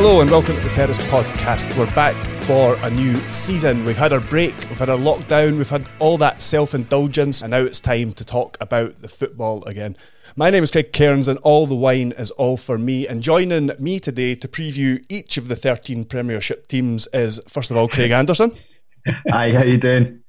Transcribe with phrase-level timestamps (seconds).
[0.00, 1.76] Hello and welcome to the Terrace Podcast.
[1.76, 3.84] We're back for a new season.
[3.84, 7.50] We've had our break, we've had our lockdown, we've had all that self indulgence, and
[7.50, 9.96] now it's time to talk about the football again.
[10.36, 13.08] My name is Craig Cairns, and all the wine is all for me.
[13.08, 17.76] And joining me today to preview each of the 13 Premiership teams is, first of
[17.76, 18.52] all, Craig Anderson.
[19.28, 20.22] Hi, how you doing?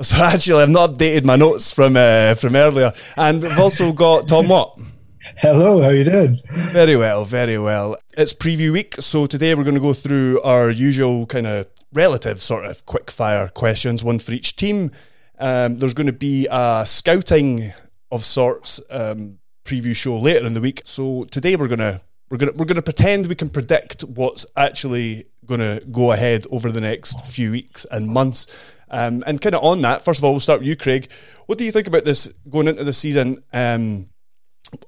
[0.00, 4.26] So actually, I've not updated my notes from uh, from earlier, and we've also got
[4.26, 4.80] Thom Watt.
[5.24, 6.40] Hello, how you doing?
[6.50, 7.96] Very well, very well.
[8.16, 12.42] It's preview week, so today we're going to go through our usual kind of relative
[12.42, 14.90] sort of quick fire questions, one for each team.
[15.38, 17.72] Um, there's going to be a scouting
[18.10, 20.82] of sorts um, preview show later in the week.
[20.84, 25.60] So today we're gonna we're gonna we're gonna pretend we can predict what's actually going
[25.60, 28.48] to go ahead over the next few weeks and months.
[28.90, 31.08] Um, and kind of on that, first of all, we'll start with you, Craig.
[31.46, 33.42] What do you think about this going into the season?
[33.52, 34.08] Um,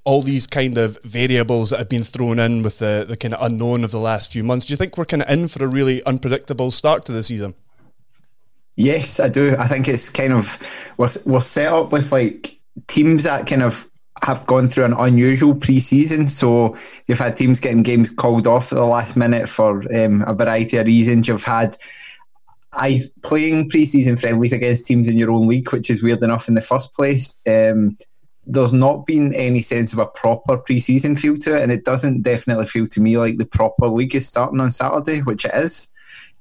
[0.05, 3.45] all these kind of variables that have been thrown in with the, the kind of
[3.45, 4.67] unknown of the last few months.
[4.67, 7.55] Do you think we're kind of in for a really unpredictable start to the season?
[8.77, 9.55] Yes, I do.
[9.59, 10.59] I think it's kind of
[10.97, 12.59] we're, we're set up with like
[12.89, 13.89] teams that kind of
[14.23, 16.29] have gone through an unusual pre-season.
[16.29, 16.77] So
[17.07, 20.79] you've had teams getting games called off at the last minute for um, a variety
[20.79, 21.29] of reasons.
[21.29, 21.77] You've had
[22.73, 26.55] I playing pre-season friendlies against teams in your own league, which is weird enough in
[26.55, 27.37] the first place.
[27.47, 27.97] Um,
[28.47, 32.23] there's not been any sense of a proper pre-season feel to it, and it doesn't
[32.23, 35.91] definitely feel to me like the proper league is starting on Saturday, which it is.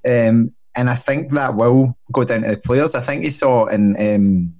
[0.05, 2.95] Um, and I think that will go down to the players.
[2.95, 4.53] I think you saw in, um,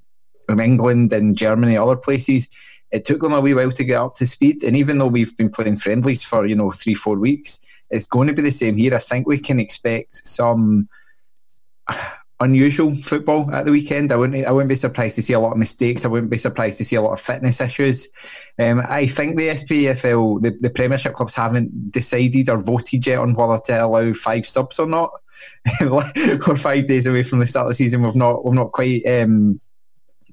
[0.50, 2.48] in England and Germany, other places,
[2.92, 4.64] it took them a wee while to get up to speed.
[4.64, 8.28] And even though we've been playing friendlies for you know three, four weeks, it's going
[8.28, 8.96] to be the same here.
[8.96, 10.88] I think we can expect some
[12.44, 14.12] unusual football at the weekend.
[14.12, 16.06] I wouldn't I wouldn't be surprised to see a lot of mistakes.
[16.06, 18.10] I wouldn't be surprised to see a lot of fitness issues.
[18.60, 23.34] Um, I think the SPFL, the, the Premiership clubs haven't decided or voted yet on
[23.34, 25.12] whether to allow five subs or not.
[25.82, 28.04] We're five days away from the start of the season.
[28.04, 29.60] We've not we've not quite um,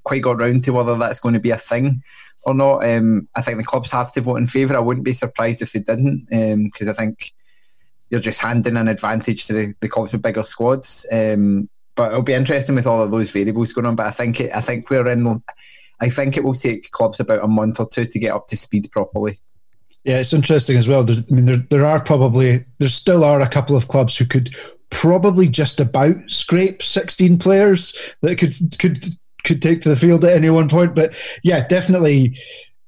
[0.04, 2.03] quite got round to whether that's going to be a thing
[2.44, 2.84] or not.
[2.87, 4.77] Um, I think the clubs have to vote in favour.
[4.77, 7.32] I wouldn't be surprised if they didn't, because um, I think
[8.10, 11.06] you're just handing an advantage to the, the clubs with bigger squads.
[11.12, 11.69] Um,
[12.00, 13.94] but it'll be interesting with all of those variables going on.
[13.94, 15.42] But I think it, I think we're in.
[16.00, 18.56] I think it will take clubs about a month or two to get up to
[18.56, 19.38] speed properly.
[20.04, 21.04] Yeah, it's interesting as well.
[21.04, 24.24] There's, I mean, there there are probably there still are a couple of clubs who
[24.24, 24.56] could
[24.88, 29.04] probably just about scrape 16 players that could could
[29.44, 30.94] could take to the field at any one point.
[30.94, 32.34] But yeah, definitely,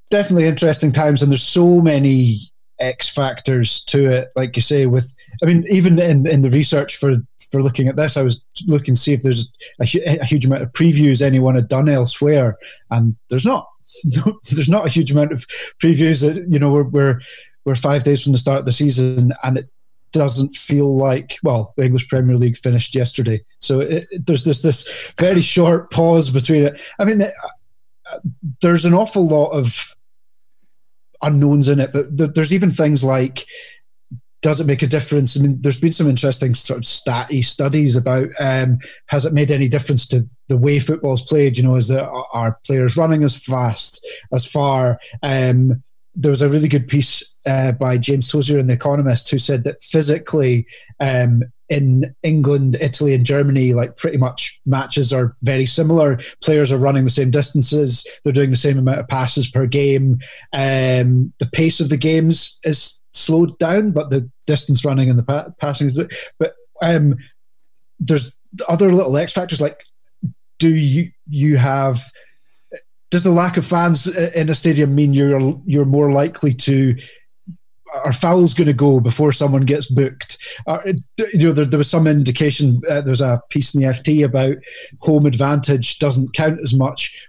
[0.08, 4.28] definitely interesting times, and there's so many X factors to it.
[4.36, 5.12] Like you say, with
[5.42, 7.16] I mean, even in in the research for
[7.52, 9.48] for looking at this, I was looking to see if there's
[9.78, 12.56] a, a huge amount of previews anyone had done elsewhere,
[12.90, 13.68] and there's not.
[14.50, 15.46] there's not a huge amount of
[15.80, 16.22] previews.
[16.22, 17.20] That you know, we're we're
[17.64, 19.68] we're five days from the start of the season, and it
[20.12, 24.60] doesn't feel like well the english premier league finished yesterday so it, it, there's this
[24.60, 24.86] this
[25.18, 27.32] very short pause between it i mean it,
[28.12, 28.18] uh,
[28.60, 29.94] there's an awful lot of
[31.22, 33.46] unknowns in it but th- there's even things like
[34.42, 35.36] does it make a difference?
[35.36, 39.52] I mean, there's been some interesting sort of statty studies about um, has it made
[39.52, 41.56] any difference to the way football's played?
[41.56, 44.98] You know, is there are players running as fast, as far?
[45.22, 45.82] Um,
[46.14, 49.64] there was a really good piece uh, by James Tozer in The Economist who said
[49.64, 50.66] that physically
[51.00, 56.18] um, in England, Italy, and Germany, like pretty much matches are very similar.
[56.42, 58.06] Players are running the same distances.
[58.24, 60.18] They're doing the same amount of passes per game.
[60.52, 65.22] Um, the pace of the games is slowed down, but the distance running and the
[65.22, 65.98] pa- passing is.
[66.38, 67.16] But um,
[68.00, 68.32] there's
[68.68, 69.80] other little X factors like
[70.58, 72.04] do you you have
[73.10, 76.96] does the lack of fans in a stadium mean you're you're more likely to
[77.94, 80.38] are fouls going to go before someone gets booked?
[81.34, 82.80] you know, there, there, was some indication.
[82.88, 84.56] Uh, there was a piece in the FT about
[85.00, 87.28] home advantage doesn't count as much,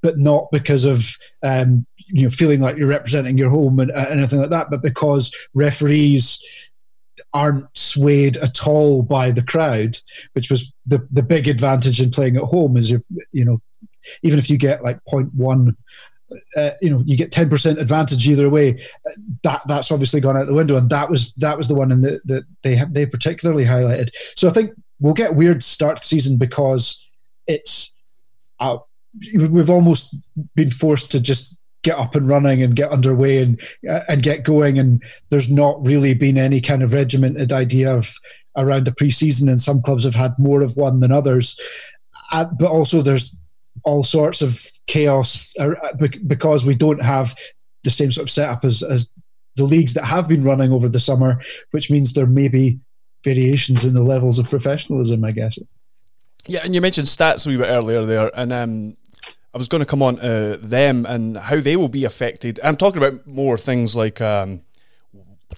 [0.00, 4.06] but not because of um, you know feeling like you're representing your home and uh,
[4.10, 6.42] anything like that, but because referees
[7.34, 9.98] aren't swayed at all by the crowd,
[10.32, 12.76] which was the the big advantage in playing at home.
[12.76, 13.02] Is you
[13.32, 13.60] you know
[14.22, 15.74] even if you get like 0.1
[16.56, 18.82] uh, you know you get 10% advantage either way
[19.42, 22.00] that that's obviously gone out the window and that was that was the one in
[22.00, 26.36] the, that they have they particularly highlighted so i think we'll get weird start season
[26.36, 27.06] because
[27.46, 27.94] it's
[28.60, 28.78] uh,
[29.34, 30.14] we've almost
[30.54, 34.42] been forced to just get up and running and get underway and uh, and get
[34.42, 38.14] going and there's not really been any kind of regimented idea of
[38.56, 41.58] around the preseason and some clubs have had more of one than others
[42.32, 43.36] uh, but also there's
[43.84, 45.74] all sorts of chaos uh,
[46.26, 47.36] because we don't have
[47.84, 49.10] the same sort of setup as, as
[49.56, 51.40] the leagues that have been running over the summer,
[51.70, 52.78] which means there may be
[53.24, 55.58] variations in the levels of professionalism, I guess.
[56.46, 58.96] Yeah, and you mentioned stats a wee bit earlier there, and um,
[59.54, 62.60] I was going to come on to them and how they will be affected.
[62.62, 64.62] I'm talking about more things like um,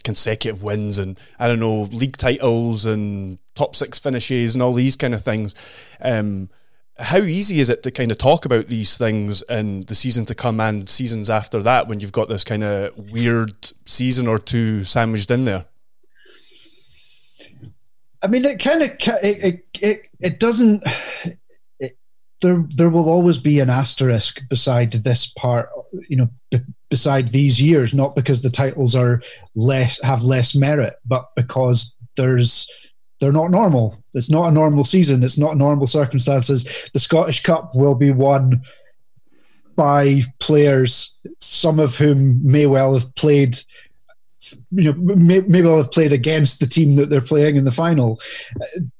[0.04, 4.96] consecutive wins and I don't know league titles and top six finishes and all these
[4.96, 5.54] kind of things.
[6.00, 6.50] Um,
[6.98, 10.34] how easy is it to kind of talk about these things in the season to
[10.34, 14.84] come and seasons after that when you've got this kind of weird season or two
[14.84, 15.64] sandwiched in there?
[18.22, 18.90] I mean, it kind of
[19.22, 20.84] it it it, it doesn't.
[22.42, 25.68] There there will always be an asterisk beside this part,
[26.08, 29.22] you know, b- beside these years, not because the titles are
[29.54, 32.66] less have less merit, but because there's
[33.20, 34.02] they're not normal.
[34.14, 35.22] It's not a normal season.
[35.22, 36.64] It's not normal circumstances.
[36.92, 38.62] The Scottish Cup will be won
[39.76, 43.58] by players, some of whom may well have played,
[44.70, 47.72] you know, may, may well have played against the team that they're playing in the
[47.72, 48.20] final.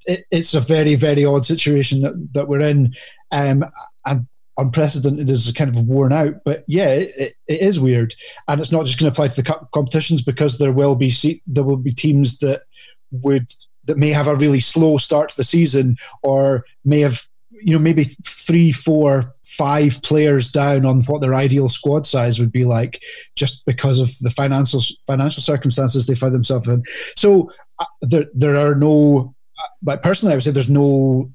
[0.07, 2.95] It, it's a very, very odd situation that, that we're in,
[3.31, 3.65] um,
[4.05, 4.27] and
[4.57, 6.35] unprecedented is kind of worn out.
[6.45, 8.15] But yeah, it, it is weird,
[8.49, 11.13] and it's not just going to apply to the cup competitions because there will be
[11.47, 12.63] there will be teams that
[13.11, 13.53] would
[13.85, 17.79] that may have a really slow start to the season or may have you know
[17.79, 23.03] maybe three four five players down on what their ideal squad size would be like
[23.37, 26.83] just because of the financial financial circumstances they find themselves in
[27.15, 31.31] so uh, there there are no uh, but personally i would say there's no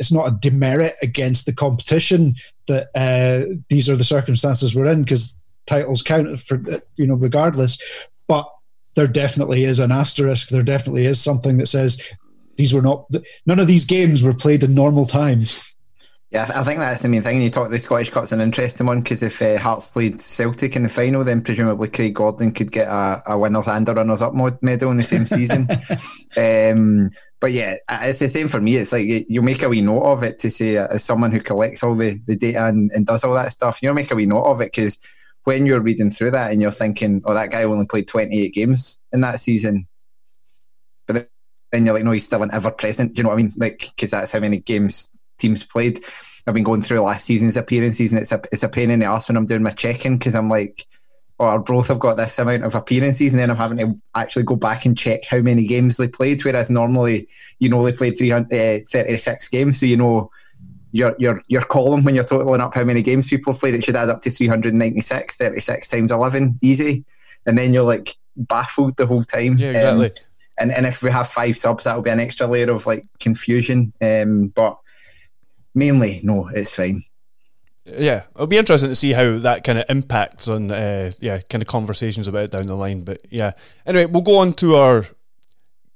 [0.00, 2.34] it's not a demerit against the competition
[2.66, 5.32] that uh, these are the circumstances we're in because
[5.66, 6.60] titles count for
[6.96, 7.78] you know regardless
[8.26, 8.48] but
[8.98, 10.48] there definitely is an asterisk.
[10.48, 12.02] There definitely is something that says
[12.56, 13.08] these were not
[13.46, 15.56] none of these games were played in normal times.
[16.30, 17.40] Yeah, I think that's the main thing.
[17.40, 20.82] You talk the Scottish Cup's an interesting one because if uh, Hearts played Celtic in
[20.82, 24.34] the final, then presumably Craig Gordon could get a, a winners and a runners up
[24.60, 25.66] medal in the same season.
[26.36, 27.10] um,
[27.40, 28.76] but yeah, it's the same for me.
[28.76, 31.82] It's like you make a wee note of it to say, as someone who collects
[31.82, 34.26] all the, the data and, and does all that stuff, you know, make a wee
[34.26, 34.98] note of it because
[35.44, 38.98] when you're reading through that and you're thinking, oh, that guy only played 28 games
[39.14, 39.88] in that season,
[41.06, 41.30] but
[41.72, 43.14] then you're like, no, he's still an ever present.
[43.14, 43.54] Do you know what I mean?
[43.56, 46.00] Like, because that's how many games teams played.
[46.46, 49.06] I've been going through last season's appearances, and it's a it's a pain in the
[49.06, 50.86] ass when I'm doing my checking because I'm like,
[51.38, 54.44] oh, our both have got this amount of appearances, and then I'm having to actually
[54.44, 56.44] go back and check how many games they played.
[56.44, 57.28] Whereas normally,
[57.58, 60.30] you know, they played 336 uh, games, so you know
[60.92, 63.84] your your your column when you're totaling up how many games people have played, it
[63.84, 67.04] should add up to 396, 36 times 11, easy.
[67.46, 69.58] And then you're like baffled the whole time.
[69.58, 70.06] Yeah, exactly.
[70.06, 70.12] Um,
[70.60, 73.92] and, and if we have five subs, that'll be an extra layer of like confusion.
[74.00, 74.78] Um, but
[75.78, 77.02] mainly, no, it's fine.
[77.84, 81.62] Yeah, it'll be interesting to see how that kind of impacts on, uh, yeah, kind
[81.62, 83.02] of conversations about it down the line.
[83.02, 83.52] But yeah,
[83.86, 85.06] anyway, we'll go on to our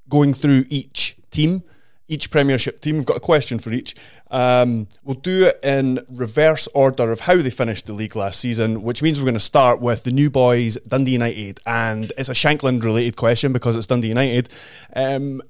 [0.09, 1.65] going through each team
[2.13, 2.97] each Premiership team.
[2.97, 3.95] We've got a question for each.
[4.31, 8.83] Um, we'll do it in reverse order of how they finished the league last season,
[8.83, 11.61] which means we're going to start with the new boys, Dundee United.
[11.65, 14.51] And it's a Shankland related question because it's Dundee United.
[14.95, 15.43] Um,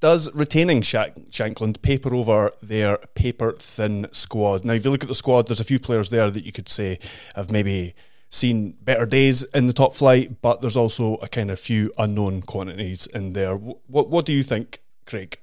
[0.00, 4.64] does retaining Shank- Shankland paper over their paper thin squad?
[4.64, 6.68] Now, if you look at the squad, there's a few players there that you could
[6.68, 6.98] say
[7.34, 7.94] have maybe
[8.30, 12.42] seen better days in the top flight, but there's also a kind of few unknown
[12.42, 13.56] quantities in there.
[13.56, 15.38] What what do you think, Craig?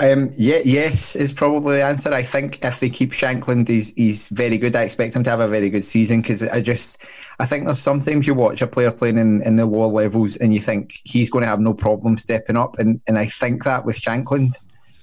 [0.00, 2.14] Um, yeah, yes is probably the answer.
[2.14, 4.76] I think if they keep Shankland, he's he's very good.
[4.76, 7.02] I expect him to have a very good season because I just
[7.40, 10.54] I think there's sometimes you watch a player playing in, in the lower levels and
[10.54, 13.84] you think he's going to have no problem stepping up, and and I think that
[13.84, 14.54] with Shankland.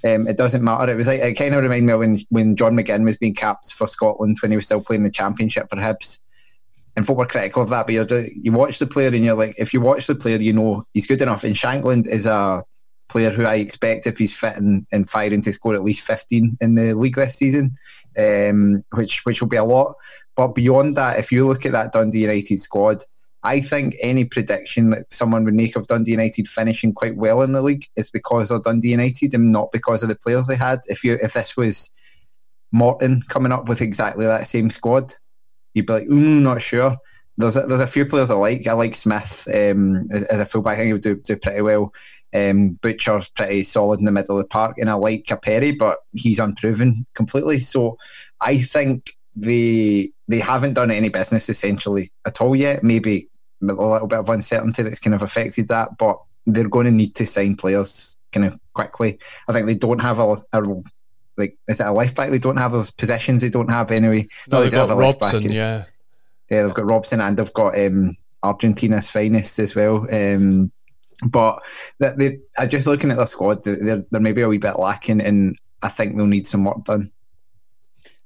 [0.05, 0.91] Um, it doesn't matter.
[0.91, 3.33] It was like it kind of reminded me of when when John McGinn was being
[3.33, 6.19] capped for Scotland when he was still playing the Championship for Hibs.
[6.95, 7.93] And folk were critical of that, but
[8.35, 11.07] you watch the player and you're like, if you watch the player, you know he's
[11.07, 11.43] good enough.
[11.43, 12.63] And Shankland is a
[13.07, 16.57] player who I expect, if he's fit and, and firing, to score at least 15
[16.61, 17.77] in the league this season,
[18.17, 19.95] um, which which will be a lot.
[20.35, 23.03] But beyond that, if you look at that Dundee United squad,
[23.43, 27.51] I think any prediction that someone would make of Dundee United finishing quite well in
[27.51, 30.81] the league is because of Dundee United and not because of the players they had.
[30.87, 31.91] If you if this was
[32.71, 35.13] Morton coming up with exactly that same squad,
[35.73, 36.97] you'd be like, mm, not sure.
[37.37, 38.65] There's a, there's a few players I like.
[38.65, 40.73] I like Smith um, as, as, a fullback.
[40.73, 41.93] I think he would do, do pretty well.
[42.35, 45.99] Um, Butcher's pretty solid in the middle of the park, and I like Caperi, but
[46.11, 47.59] he's unproven completely.
[47.59, 47.97] So
[48.41, 52.83] I think they they haven't done any business essentially at all yet.
[52.83, 53.29] Maybe
[53.61, 57.15] a little bit of uncertainty that's kind of affected that, but they're going to need
[57.15, 59.19] to sign players kind of quickly.
[59.47, 60.63] I think they don't have a, a
[61.37, 62.31] like is it a left back?
[62.31, 63.41] They don't have those positions.
[63.41, 64.27] They don't have anyway.
[64.47, 65.53] No, no they do have a Robson, left back.
[65.55, 65.85] yeah,
[66.49, 70.07] yeah, they've got Robson and they've got um, Argentina's finest as well.
[70.11, 70.71] Um,
[71.23, 71.61] but
[71.99, 75.57] they, they, just looking at the squad, they're, they're maybe a wee bit lacking, and
[75.83, 77.11] I think they'll need some work done.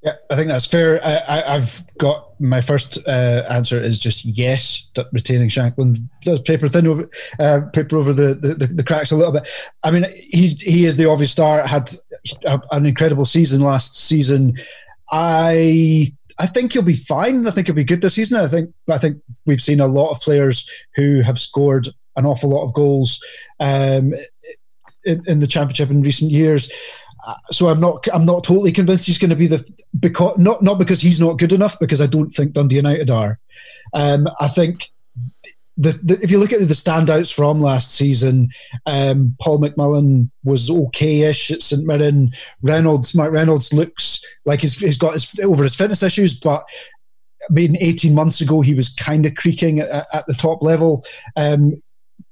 [0.02, 0.98] Yeah, I think that's fair.
[1.04, 4.86] I, have got my first uh, answer is just yes.
[5.12, 9.32] Retaining Shankland does paper thin over uh, paper over the, the, the, cracks a little
[9.32, 9.46] bit.
[9.82, 11.66] I mean, he he is the obvious star.
[11.66, 11.94] Had
[12.70, 14.56] an incredible season last season.
[15.12, 16.06] I
[16.38, 17.46] I think he'll be fine.
[17.46, 18.38] I think he'll be good this season.
[18.38, 20.66] I think I think we've seen a lot of players
[20.96, 23.20] who have scored an awful lot of goals
[23.60, 24.14] um,
[25.04, 26.70] in, in the championship in recent years.
[27.26, 30.62] Uh, so I'm not I'm not totally convinced he's going to be the because not
[30.62, 33.38] not because he's not good enough because I don't think Dundee United are.
[33.92, 34.90] Um, I think
[35.80, 38.50] the, the, if you look at the standouts from last season,
[38.84, 42.32] um, Paul McMullen was okay-ish at St Mirren.
[42.62, 46.68] Reynolds, Mark Reynolds looks like he's, he's got his over his fitness issues, but
[47.48, 51.02] I mean, 18 months ago he was kind of creaking at, at, the top level.
[51.36, 51.82] Um,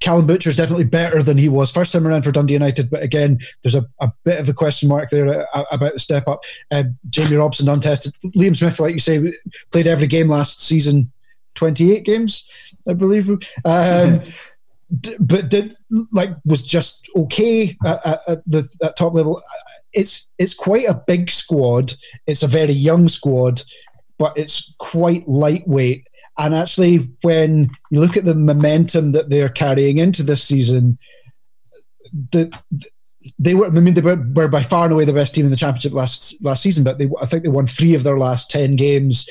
[0.00, 3.02] Callum Butcher is definitely better than he was first time around for Dundee United, but
[3.02, 6.44] again, there's a, a bit of a question mark there about the step up.
[6.70, 8.14] Uh, Jamie Robson untested.
[8.36, 9.32] Liam Smith, like you say,
[9.72, 11.10] played every game last season,
[11.56, 12.44] 28 games,
[12.88, 13.28] I believe.
[13.64, 14.22] Um,
[15.00, 15.76] d- but did
[16.12, 19.40] like was just okay at, at the at top level.
[19.92, 21.94] It's it's quite a big squad.
[22.26, 23.62] It's a very young squad,
[24.18, 26.07] but it's quite lightweight
[26.38, 30.98] and actually, when you look at the momentum that they're carrying into this season,
[32.30, 32.56] the,
[33.38, 33.66] they were.
[33.66, 35.92] I mean, they were, were, by far and away the best team in the championship
[35.92, 36.84] last last season.
[36.84, 39.28] But they, I think they won three of their last ten games.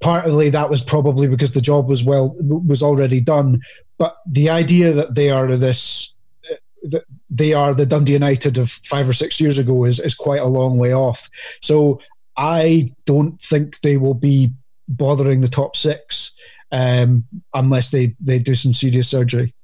[0.00, 3.60] Partly that was probably because the job was well was already done.
[3.98, 6.14] But the idea that they are this
[6.84, 10.40] that they are the Dundee United of five or six years ago is, is quite
[10.40, 11.28] a long way off.
[11.60, 12.00] So
[12.36, 14.52] I don't think they will be
[14.88, 16.32] bothering the top six
[16.72, 19.54] um, unless they, they do some serious surgery.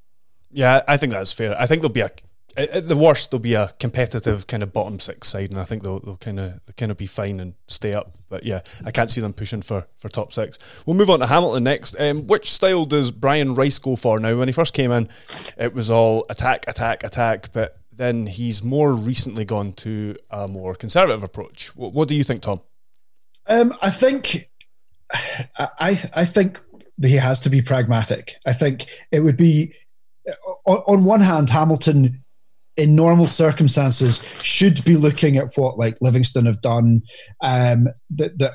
[0.50, 1.60] Yeah, I think that's fair.
[1.60, 2.10] I think there'll be a
[2.56, 5.82] at the worst there'll be a competitive kind of bottom six side, and I think
[5.82, 8.16] they'll, they'll kind of they'll kind of be fine and stay up.
[8.28, 10.58] But yeah, I can't see them pushing for, for top six.
[10.86, 11.98] We'll move on to Hamilton next.
[11.98, 14.38] Um, which style does Brian Rice go for now?
[14.38, 15.08] When he first came in,
[15.56, 20.74] it was all attack, attack, attack, but then he's more recently gone to a more
[20.74, 21.74] conservative approach.
[21.76, 22.60] What, what do you think, Thom?
[23.46, 24.48] Um, I think
[25.58, 26.60] I I think
[27.02, 28.36] he has to be pragmatic.
[28.46, 29.74] I think it would be
[30.64, 32.22] on, on one hand, Hamilton
[32.76, 37.02] in normal circumstances should be looking at what like Livingston have done.
[37.40, 38.54] Um, that that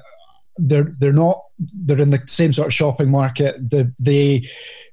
[0.57, 3.69] they're they're not they're in the same sort of shopping market.
[3.69, 4.47] The, they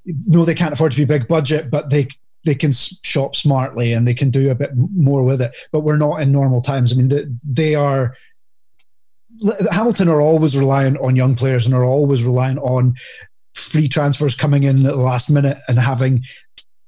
[0.04, 2.08] know they can't afford to be big budget, but they
[2.44, 5.56] they can shop smartly and they can do a bit more with it.
[5.72, 6.92] But we're not in normal times.
[6.92, 8.14] I mean, the, they are
[9.70, 12.94] Hamilton are always reliant on young players and are always reliant on
[13.54, 16.24] free transfers coming in at the last minute and having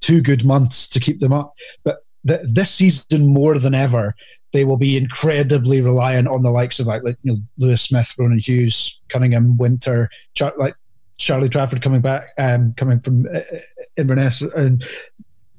[0.01, 1.55] two good months to keep them up.
[1.85, 4.15] But th- this season, more than ever,
[4.53, 8.15] they will be incredibly reliant on the likes of like, like you know, Lewis Smith,
[8.19, 10.75] Ronan Hughes, Cunningham, Winter, Char- like
[11.19, 13.59] Charlie Trafford coming back, um, coming from uh, uh
[13.97, 14.85] Inverness, and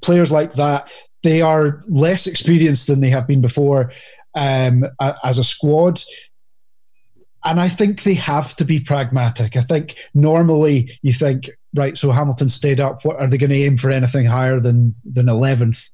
[0.00, 0.90] players like that.
[1.22, 3.92] They are less experienced than they have been before
[4.34, 4.86] um,
[5.22, 6.02] as a squad
[7.44, 9.56] and I think they have to be pragmatic.
[9.56, 13.04] I think normally you think, right, so Hamilton stayed up.
[13.04, 15.88] What are they going to aim for anything higher than than eleventh?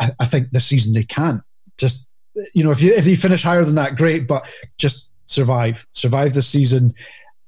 [0.00, 1.42] I, I, think this season they can't.
[1.76, 2.06] Just
[2.54, 6.34] you know, if you if you finish higher than that, great, but just survive, survive
[6.34, 6.94] the season,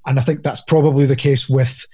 [0.07, 1.87] and I think that's probably the case with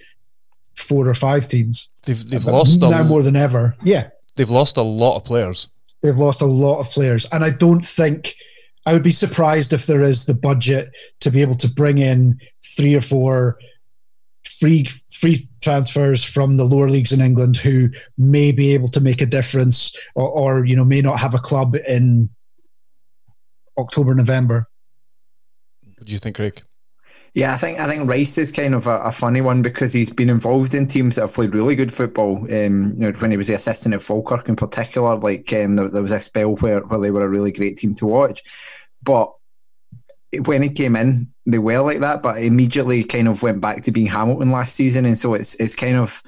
[0.74, 1.88] four or five teams.
[2.04, 3.76] They've they've lost now more than ever.
[3.82, 5.68] Yeah, they've lost a lot of players.
[6.02, 8.34] They've lost a lot of players, and I don't think
[8.86, 12.40] I would be surprised if there is the budget to be able to bring in
[12.64, 13.58] three or four
[14.44, 19.20] free free transfers from the lower leagues in England who may be able to make
[19.20, 22.30] a difference or, or you know may not have a club in
[23.76, 24.68] October November.
[25.96, 26.62] What do you think, Craig?
[27.36, 30.08] Yeah, I think I think Rice is kind of a, a, funny one because he's
[30.08, 32.38] been involved in teams that have played really good football.
[32.44, 35.86] Um, you know, when he was the assistant at Falkirk in particular, like um, there,
[35.90, 38.42] there, was a spell where, where they were a really great team to watch.
[39.06, 39.32] But
[40.44, 43.92] when he came in, they were like that, but immediately kind of went back to
[43.92, 46.22] being Hamilton last season, and so it's it's kind of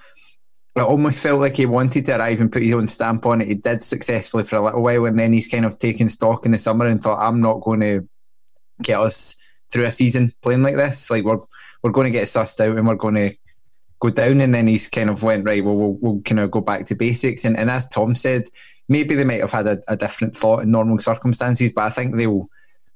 [0.77, 3.49] it almost felt like he wanted to arrive and put his own stamp on it.
[3.49, 6.53] He did successfully for a little while, and then he's kind of taken stock in
[6.53, 8.09] the summer and thought, "I'm not going to
[8.83, 9.37] get us."
[9.71, 11.11] through a season playing like this.
[11.11, 11.41] Like we're
[11.83, 13.35] we're going to get sussed out and we're going to
[14.01, 14.41] go down.
[14.41, 15.65] And then he's kind of went right.
[15.65, 17.45] Well, we'll, we'll kind of go back to basics.
[17.45, 18.49] And, and as Thom said,
[18.89, 22.17] maybe they might have had a, a different thought in normal circumstances, but I think
[22.17, 22.49] they'll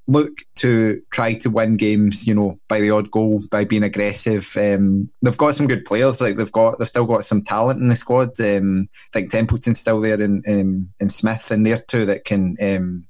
[0.09, 4.57] look to try to win games, you know, by the odd goal, by being aggressive.
[4.57, 7.89] Um, they've got some good players, like they've got they've still got some talent in
[7.89, 8.39] the squad.
[8.41, 12.57] Um, I think Templeton's still there and um, and Smith in there too that can
[12.61, 13.07] um,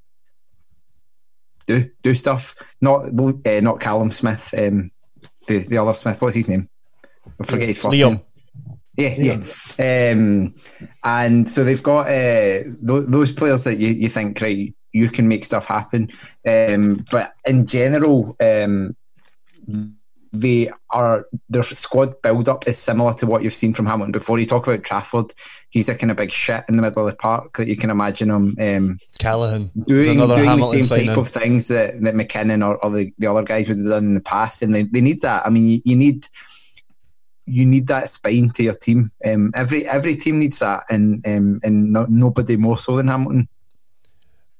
[1.66, 2.54] do do stuff.
[2.80, 4.90] Not uh, not Callum Smith, um,
[5.46, 6.20] the the other Smith.
[6.20, 6.68] What's his name?
[7.40, 8.10] I forget his first Liam.
[8.10, 8.20] name.
[8.94, 9.40] Yeah,
[9.78, 10.12] yeah.
[10.12, 10.54] Um,
[11.02, 12.76] and so they've got uh, th-
[13.08, 16.10] those players that you, you think, right, you can make stuff happen.
[16.46, 18.96] Um, but in general, um,
[20.32, 24.38] they are their squad build up is similar to what you've seen from Hamilton before.
[24.38, 25.32] You talk about Trafford,
[25.68, 27.90] he's a kind of big shit in the middle of the park that you can
[27.90, 32.66] imagine him um, Callaghan doing doing Hamilton the same type of things that, that McKinnon
[32.66, 35.02] or, or the, the other guys would have done in the past, and they, they
[35.02, 35.46] need that.
[35.46, 36.26] I mean, you, you need
[37.44, 39.10] you need that spine to your team.
[39.24, 43.48] Um, every every team needs that, and um, and no, nobody more so than Hamilton.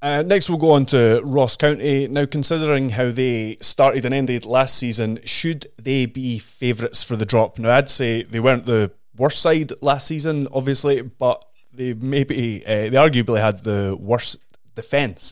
[0.03, 2.09] Uh, next, we'll go on to Ross County.
[2.09, 7.25] Now, considering how they started and ended last season, should they be favourites for the
[7.25, 7.57] drop?
[7.57, 12.89] Now, I'd say they weren't the worst side last season, obviously, but they maybe uh,
[12.89, 14.43] they arguably had the worst
[14.75, 15.31] defence.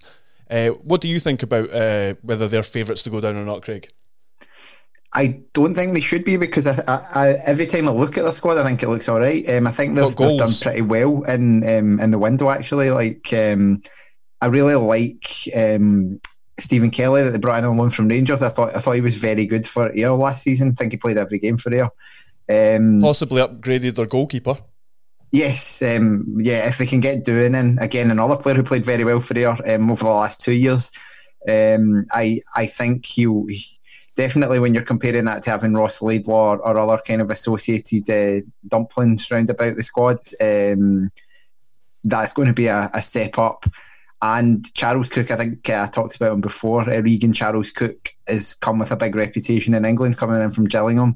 [0.50, 3.64] Uh, what do you think about uh, whether they're favourites to go down or not,
[3.64, 3.90] Craig?
[5.14, 8.24] I don't think they should be because I, I, I, every time I look at
[8.24, 9.50] the squad, I think it looks all right.
[9.50, 12.90] Um, I think they've, they've, done pretty well in um, in the window actually.
[12.90, 13.82] Like um,
[14.42, 16.20] I really like um,
[16.60, 18.42] Stephen Kelly that they brought in on loan from Rangers.
[18.42, 20.70] I thought I thought he was very good for Ayr last season.
[20.70, 21.90] I think he played every game for Ayr.
[22.50, 24.58] Um, Possibly upgraded their goalkeeper.
[25.32, 26.68] Yes, um, yeah.
[26.68, 29.56] If they can get Doohan, and again, another player who played very well for Ayr
[29.66, 30.92] um, over the last two years,
[31.48, 33.66] um, I I think he, he
[34.16, 38.10] definitely when you're comparing that to having Ross Laidlaw or, or other kind of associated
[38.10, 41.12] uh, dumplings round about the squad, um,
[42.04, 43.66] that's going to be a, a step up.
[44.22, 46.82] And Charles Cook, I think uh, I talked about him before.
[46.82, 50.66] Uh, Regan Charles Cook has come with a big reputation in England, coming in from
[50.66, 51.16] Gillingham.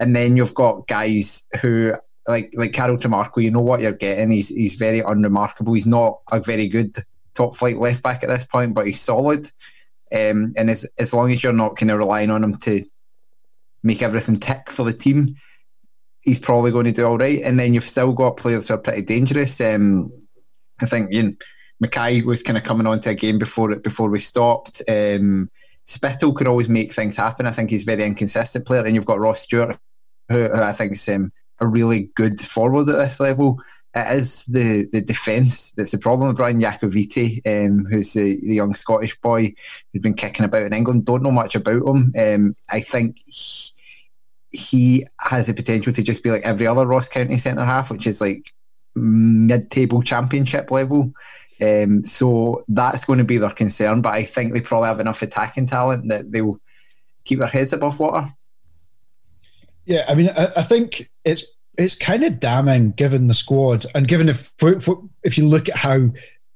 [0.00, 1.94] And then you've got guys who,
[2.26, 4.30] like like Carl Tremarco, you know what you're getting.
[4.30, 5.74] He's he's very unremarkable.
[5.74, 6.96] He's not a very good
[7.34, 9.50] top flight left back at this point, but he's solid.
[10.10, 12.84] Um, and as as long as you're not kind of relying on him to
[13.82, 15.36] make everything tick for the team,
[16.22, 17.42] he's probably going to do all right.
[17.42, 19.60] And then you've still got players who are pretty dangerous.
[19.60, 20.10] Um,
[20.80, 21.22] I think you.
[21.24, 21.32] Know,
[21.80, 24.82] Mackay was kind of coming onto a game before before we stopped.
[24.88, 25.50] Um,
[25.86, 27.46] Spittal could always make things happen.
[27.46, 29.78] I think he's a very inconsistent player, and you've got Ross Stewart,
[30.28, 33.58] who, I think is um, a really good forward at this level.
[33.94, 38.74] It is the the defence that's the problem Brian Iacovitti, um, who's the, the, young
[38.74, 39.54] Scottish boy
[39.92, 41.06] who's been kicking about in England.
[41.06, 42.12] Don't know much about him.
[42.18, 43.72] Um, I think he,
[44.50, 48.06] he has the potential to just be like every other Ross County centre half, which
[48.06, 48.52] is like
[48.94, 51.12] mid-table championship level.
[51.60, 54.02] Um, so that's going to be their concern.
[54.02, 56.60] But I think they probably have enough attacking talent that they'll
[57.24, 58.32] keep their heads above water.
[59.86, 61.44] Yeah, I mean, I, I think it's
[61.76, 64.52] it's kind of damning given the squad and given if
[65.22, 66.10] if you look at how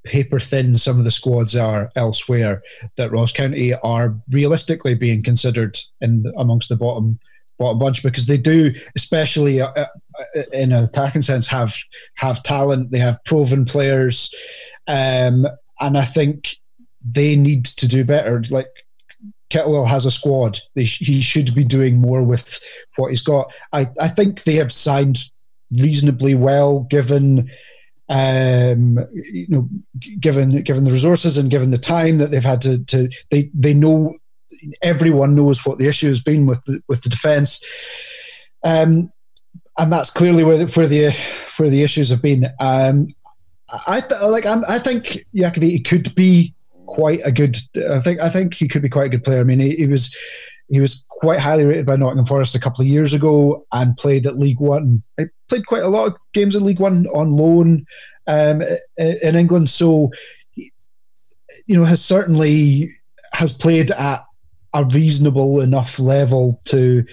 [0.04, 2.62] paper thin some of the squads are elsewhere,
[2.96, 7.18] that Ross County are realistically being considered in amongst the bottom
[7.58, 9.86] bottom bunch because they do, especially uh, uh
[10.52, 11.76] in an attacking sense, have
[12.14, 12.90] have talent.
[12.90, 14.30] They have proven players.
[14.86, 15.46] Um,
[15.80, 16.56] and I think
[17.04, 18.42] they need to do better.
[18.50, 18.68] Like
[19.50, 20.58] Kettlewell has a squad.
[20.78, 22.60] Sh- he should be doing more with
[22.96, 23.52] what he's got.
[23.72, 25.18] I, I think they have signed
[25.70, 27.50] reasonably well, given
[28.08, 29.68] um, you know,
[30.20, 33.72] given given the resources and given the time that they've had to, to they they
[33.72, 34.16] know
[34.82, 37.62] everyone knows what the issue has been with the, with the defence,
[38.64, 39.10] um,
[39.78, 41.10] and that's clearly where the, where the
[41.56, 42.50] where the issues have been.
[42.60, 43.14] Um,
[43.86, 46.54] I th- like I'm, i think Iacovitti could be
[46.86, 47.56] quite a good.
[47.90, 49.40] I think I think he could be quite a good player.
[49.40, 50.14] I mean, he, he was
[50.68, 54.26] he was quite highly rated by Nottingham Forest a couple of years ago and played
[54.26, 55.02] at League One.
[55.16, 57.86] He played quite a lot of games in League One on loan
[58.26, 58.62] um,
[58.98, 59.70] in England.
[59.70, 60.10] So,
[60.54, 60.70] you
[61.68, 62.90] know, has certainly
[63.32, 64.24] has played at
[64.74, 67.04] a reasonable enough level to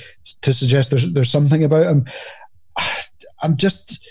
[0.42, 2.06] to suggest there's there's something about him.
[3.42, 4.06] I'm just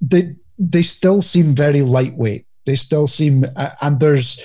[0.00, 2.46] they they still seem very lightweight.
[2.66, 3.46] They still seem
[3.80, 4.40] and there's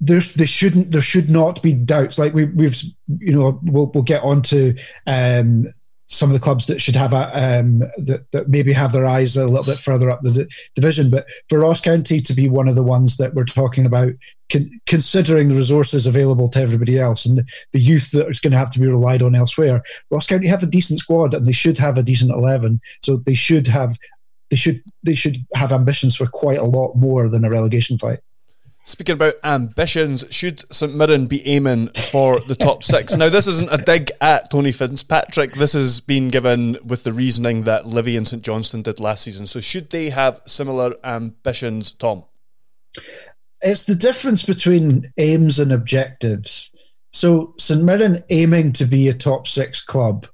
[0.00, 2.82] there's there shouldn't there should not be doubts like we, we've
[3.18, 4.74] you know we'll, we'll get on to
[5.06, 5.72] um,
[6.10, 9.36] some of the clubs that should have a um, that, that maybe have their eyes
[9.36, 11.08] a little bit further up the d- division.
[11.08, 14.12] But for Ross County to be one of the ones that we're talking about,
[14.50, 18.50] con- considering the resources available to everybody else and the, the youth that is going
[18.50, 21.52] to have to be relied on elsewhere, Ross County have a decent squad and they
[21.52, 22.80] should have a decent eleven.
[23.02, 23.96] So they should have
[24.50, 28.18] they should they should have ambitions for quite a lot more than a relegation fight.
[28.82, 33.14] Speaking about ambitions, should St Mirren be aiming for the top six?
[33.14, 35.54] Now, this isn't a dig at Tony Fitzpatrick.
[35.54, 39.46] This has been given with the reasoning that Livy and St Johnstone did last season.
[39.46, 42.24] So, should they have similar ambitions, Thom?
[43.60, 46.70] It's the difference between aims and objectives.
[47.12, 50.26] So, St Mirren aiming to be a top six club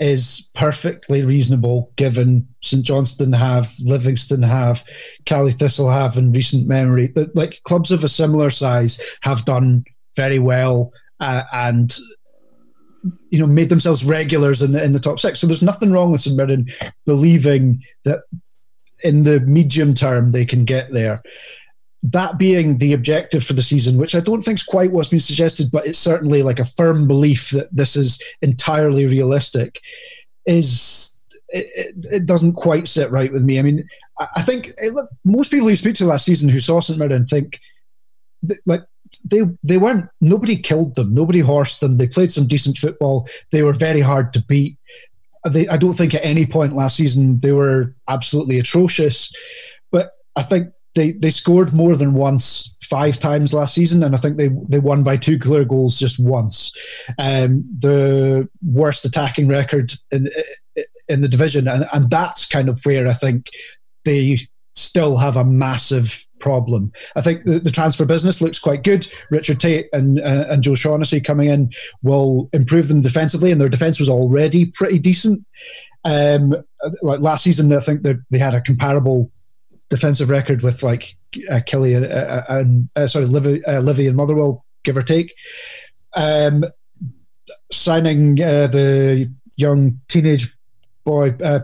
[0.00, 4.82] is perfectly reasonable given St Johnstone have, Livingston have,
[5.26, 7.12] Caley Thistle have in recent memory.
[7.34, 9.84] Like clubs of a similar size have done
[10.16, 11.96] very well uh, and
[13.30, 15.38] you know made themselves regulars in the in the top six.
[15.38, 16.66] So there's nothing wrong with St Mirren
[17.06, 18.20] believing that
[19.04, 21.22] in the medium term they can get there
[22.02, 25.20] that being the objective for the season, which I don't think is quite what's been
[25.20, 29.80] suggested, but it's certainly like a firm belief that this is entirely realistic,
[30.46, 31.14] is
[31.50, 33.58] it, it doesn't quite sit right with me.
[33.58, 33.86] I mean,
[34.36, 37.26] I think it, look, most people who speak to last season who saw St Mirren
[37.26, 37.60] think
[38.66, 38.82] like
[39.24, 41.98] they they weren't nobody killed them, nobody horsed them.
[41.98, 43.28] They played some decent football.
[43.52, 44.78] They were very hard to beat.
[45.50, 49.34] They, I don't think at any point last season they were absolutely atrocious,
[49.90, 54.18] but I think they they scored more than once five times last season, and I
[54.18, 56.72] think they they won by two clear goals just once.
[57.18, 60.28] Um, the worst attacking record in
[61.08, 63.50] in the division, and, and that's kind of where I think
[64.04, 64.38] they
[64.74, 66.92] still have a massive problem.
[67.14, 69.06] I think the, the, transfer business looks quite good.
[69.30, 71.70] Richard Tait and uh, and Joe Shaughnessy coming in
[72.02, 75.44] will improve them defensively, and their defense was already pretty decent.
[76.04, 76.56] Um,
[77.02, 79.30] like last season, I think they had a comparable
[79.90, 81.16] defensive record with like
[81.50, 85.34] uh, Killie uh, uh, and uh, sorry, Livy, uh, Livy and Motherwell, give or take.
[86.14, 86.64] Um,
[87.70, 90.56] signing uh, the young teenage
[91.04, 91.60] boy uh,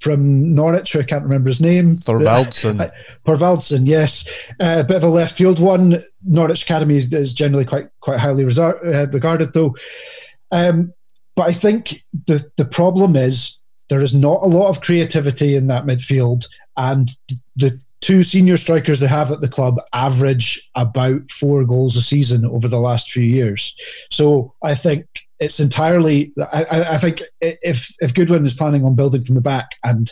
[0.00, 1.98] from Norwich, I can't remember his name.
[1.98, 2.90] Thorvaldsen.
[3.24, 4.26] Thorvaldsen, yes.
[4.60, 6.04] a bit of a left field one.
[6.24, 9.74] Norwich Academy is, is generally quite quite highly regarded, though.
[10.52, 10.92] Um,
[11.34, 11.94] but I think
[12.26, 17.10] the the problem is there is not a lot of creativity in that midfield, and
[17.56, 22.44] the two senior strikers they have at the club average about four goals a season
[22.44, 23.74] over the last few years.
[24.10, 25.06] So I think
[25.40, 26.32] it's entirely.
[26.52, 30.10] I, I think if if Goodwin is planning on building from the back and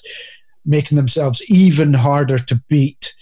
[0.66, 3.14] making themselves even harder to beat,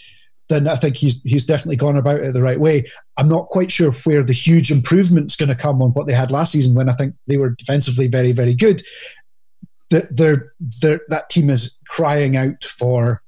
[0.48, 2.84] then I think he's he's definitely gone about it the right way.
[3.16, 6.30] I'm not quite sure where the huge improvement's going to come on what they had
[6.30, 8.82] last season when I think they were defensively very very good
[10.10, 13.22] they're, they're, that team is crying out for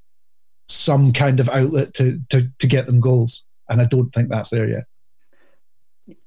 [0.67, 3.45] some kind of outlet to, to, to get them goals.
[3.69, 4.85] And I don't think that's there yet.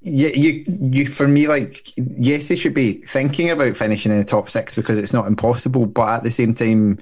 [0.02, 4.24] Yeah, you, you, for me, like, yes, they should be thinking about finishing in the
[4.24, 6.98] top six because it's not impossible, but at the same time,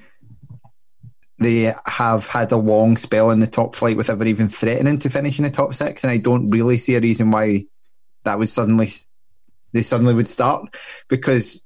[1.40, 5.38] they have had a long spell in the top flight without even threatening to finish
[5.38, 7.66] in the top six, and I don't really see a reason why
[8.24, 8.90] that would suddenly
[9.74, 10.74] they suddenly would start
[11.10, 11.62] because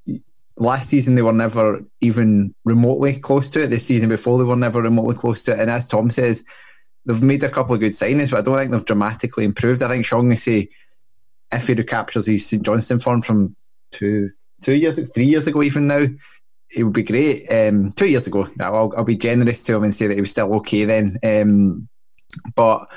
[0.59, 3.67] last season they were never even remotely close to it.
[3.67, 5.59] This season before they were never remotely close to it.
[5.59, 6.43] And as Thom says,
[7.05, 9.81] they've made a couple of good signings, but I don't think they've dramatically improved.
[9.81, 10.69] I think Shaughnessy,
[11.51, 13.55] if he recaptures his St Johnstone form from
[13.91, 14.29] two
[14.61, 16.05] two years, three years ago, even now,
[16.69, 17.47] it would be great.
[17.51, 20.31] Um, two years ago, I'll, I'll, be generous to him and say that he was
[20.31, 21.17] still okay then.
[21.23, 21.87] Um,
[22.55, 22.87] but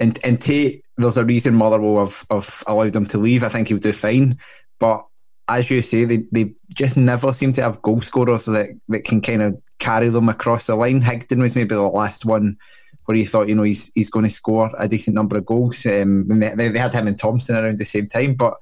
[0.00, 3.44] and and Tait, there's a reason Motherwell have, have allowed him to leave.
[3.44, 4.38] I think he'll do fine.
[4.78, 5.06] But
[5.48, 9.20] as you say, they, they just never seem to have goal scorers that, that can
[9.20, 11.00] kind of carry them across the line.
[11.00, 12.56] Higdon was maybe the last one
[13.04, 15.86] where you thought, you know, he's he's going to score a decent number of goals.
[15.86, 18.54] Um, and they, they had him and Thompson around the same time, but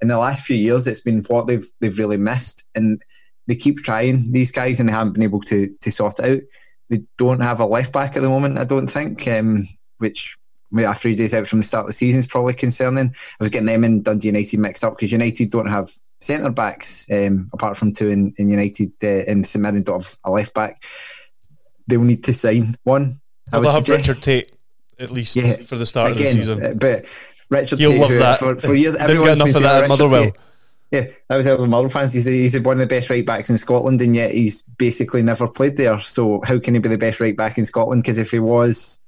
[0.00, 3.00] in the last few years, it's been what they've they've really missed, and
[3.46, 6.40] they keep trying these guys, and they haven't been able to to sort out.
[6.88, 9.66] They don't have a left back at the moment, I don't think, um,
[9.98, 10.36] which
[10.76, 13.08] a three days out from the start of the season is probably concerning.
[13.08, 15.90] I was getting them and Dundee United mixed up because United don't have
[16.26, 20.18] centre backs um, apart from two in, in United uh, and St Mirren don't have
[20.24, 20.84] a left back.
[21.86, 23.20] They'll need to sign one.
[23.52, 24.52] Well, they'll have Richard Tait
[24.98, 26.64] at least yeah, for the start again, of the season.
[26.64, 27.06] Uh, but
[27.48, 28.38] Richard You'll Tait, love that.
[28.38, 30.24] For, for years, Didn't get enough of that at Motherwell.
[30.24, 30.36] Tait,
[30.90, 32.12] yeah, that was the Motherwell fans.
[32.12, 35.48] He's, he's one of the best right backs in Scotland, and yet he's basically never
[35.48, 36.00] played there.
[36.00, 38.02] So how can he be the best right back in Scotland?
[38.02, 39.00] Because if he was,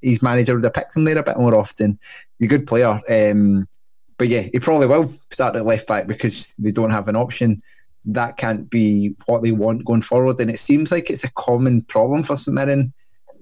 [0.00, 1.98] his manager would have picked him there a bit more often.
[2.38, 3.00] He's a good player.
[3.08, 3.68] Um,
[4.22, 7.60] but yeah, he probably will start at left back because they don't have an option.
[8.04, 10.38] That can't be what they want going forward.
[10.38, 12.92] And it seems like it's a common problem for St Mirren.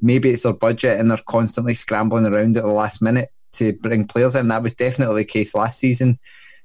[0.00, 4.06] Maybe it's their budget and they're constantly scrambling around at the last minute to bring
[4.06, 4.48] players in.
[4.48, 6.18] That was definitely the case last season.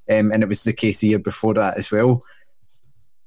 [0.09, 2.23] Um, and it was the case the year before that as well.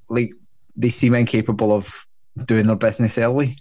[0.09, 0.31] Like
[0.75, 2.07] they seem incapable of
[2.45, 3.57] doing their business early.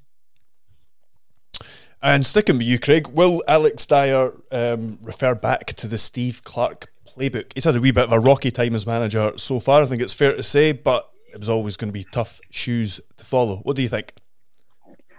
[2.01, 6.91] And sticking with you, Craig, will Alex Dyer um, refer back to the Steve Clarke
[7.17, 7.53] playbook?
[7.55, 10.03] He's had a wee bit of a rocky time as manager so far, I think
[10.03, 13.57] it's fair to say, but it was always going to be tough shoes to follow.
[13.59, 14.15] What do you think?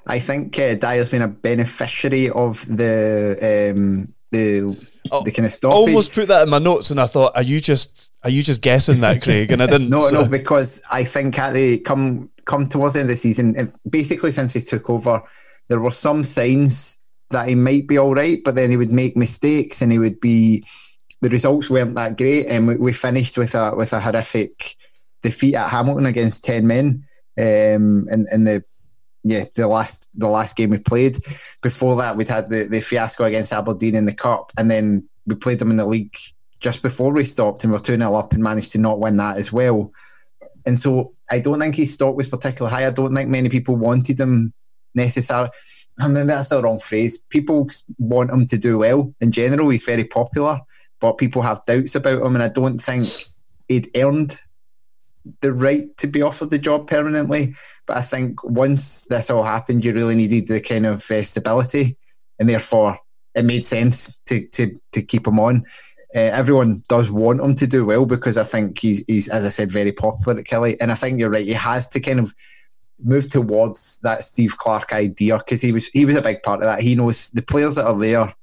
[0.07, 4.75] I think uh, Dyer's been a beneficiary of the um, the
[5.11, 5.75] oh, the kind of stoppage.
[5.75, 8.41] I almost put that in my notes, and I thought, are you just are you
[8.41, 9.51] just guessing that, Craig?
[9.51, 9.89] And I didn't.
[9.89, 10.21] no, so.
[10.21, 14.31] no, because I think at the come come towards the end of the season, basically
[14.31, 15.21] since he took over,
[15.67, 16.97] there were some signs
[17.29, 20.19] that he might be all right, but then he would make mistakes and he would
[20.19, 20.65] be.
[21.21, 24.75] The results weren't that great, and we, we finished with a with a horrific
[25.21, 27.05] defeat at Hamilton against ten men.
[27.37, 28.63] Um, in, in the
[29.23, 31.23] yeah, the last the last game we played.
[31.61, 35.35] Before that, we'd had the, the fiasco against Aberdeen in the cup, and then we
[35.35, 36.15] played them in the league
[36.59, 39.17] just before we stopped, and we are two 0 up and managed to not win
[39.17, 39.91] that as well.
[40.65, 42.87] And so I don't think his stock was particularly high.
[42.87, 44.53] I don't think many people wanted him
[44.93, 45.49] necessarily.
[45.99, 47.17] I mean, that's the wrong phrase.
[47.29, 49.69] People want him to do well in general.
[49.69, 50.61] He's very popular,
[50.99, 53.25] but people have doubts about him, and I don't think
[53.67, 54.39] he'd earned
[55.41, 57.53] the right to be offered the job permanently.
[57.85, 61.97] But I think once this all happened, you really needed the kind of uh, stability,
[62.39, 62.97] and therefore
[63.35, 65.65] it made sense to to to keep him on.
[66.15, 69.49] Uh, everyone does want him to do well because I think he's, he's, as I
[69.49, 71.45] said, very popular at Killie, And I think you're right.
[71.45, 72.33] He has to kind of
[73.03, 76.65] move towards that Steve Clarke idea because he was he was a big part of
[76.65, 76.81] that.
[76.81, 78.33] He knows the players that are there.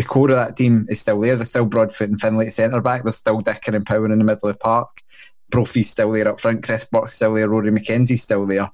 [0.00, 1.36] The core of that team is still there.
[1.36, 3.02] There's still Broadfoot and Findlay at centre back.
[3.02, 5.02] There's still Dicker and Power in the middle of the park.
[5.50, 6.62] Brophy's still there up front.
[6.62, 7.50] Chris Burke's still there.
[7.50, 8.70] Rory McKenzie's still there.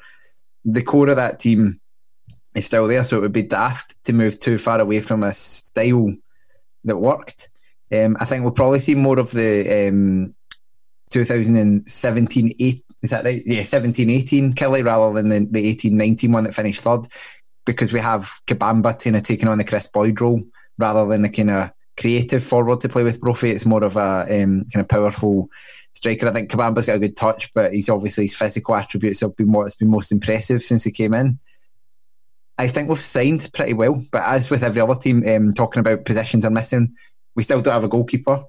[0.65, 1.81] The core of that team
[2.55, 5.35] is still there, so it would be daft to move too far away from a
[5.35, 6.15] style
[6.85, 7.49] that worked.
[7.93, 10.33] Um, I think we'll probably see more of the um,
[11.11, 13.43] 2017 8, is that right?
[13.45, 17.09] Yeah, 17 18 Killie rather than the, the 18 19 one that finished third
[17.65, 20.45] because we have Kabamba of taking on the Kris Boyd role
[20.79, 23.51] rather than the kind of creative forward to play with Brophy.
[23.51, 25.49] It's more of a um, kind of powerful
[25.95, 26.29] striker.
[26.29, 29.53] I think Kabamba's got a good touch, but he's obviously his physical attributes have been
[29.53, 31.39] what's been most impressive since he came in.
[32.59, 36.07] I think we've signed pretty well, but as with every other team, um, talking about
[36.07, 36.95] positions are missing,
[37.35, 38.45] we still don't have a goalkeeper.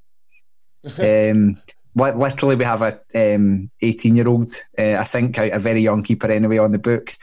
[0.99, 1.61] um,
[1.95, 6.03] literally, we have a 18 um, year old, uh, I think, a, a, very young
[6.03, 7.17] keeper anyway on the books.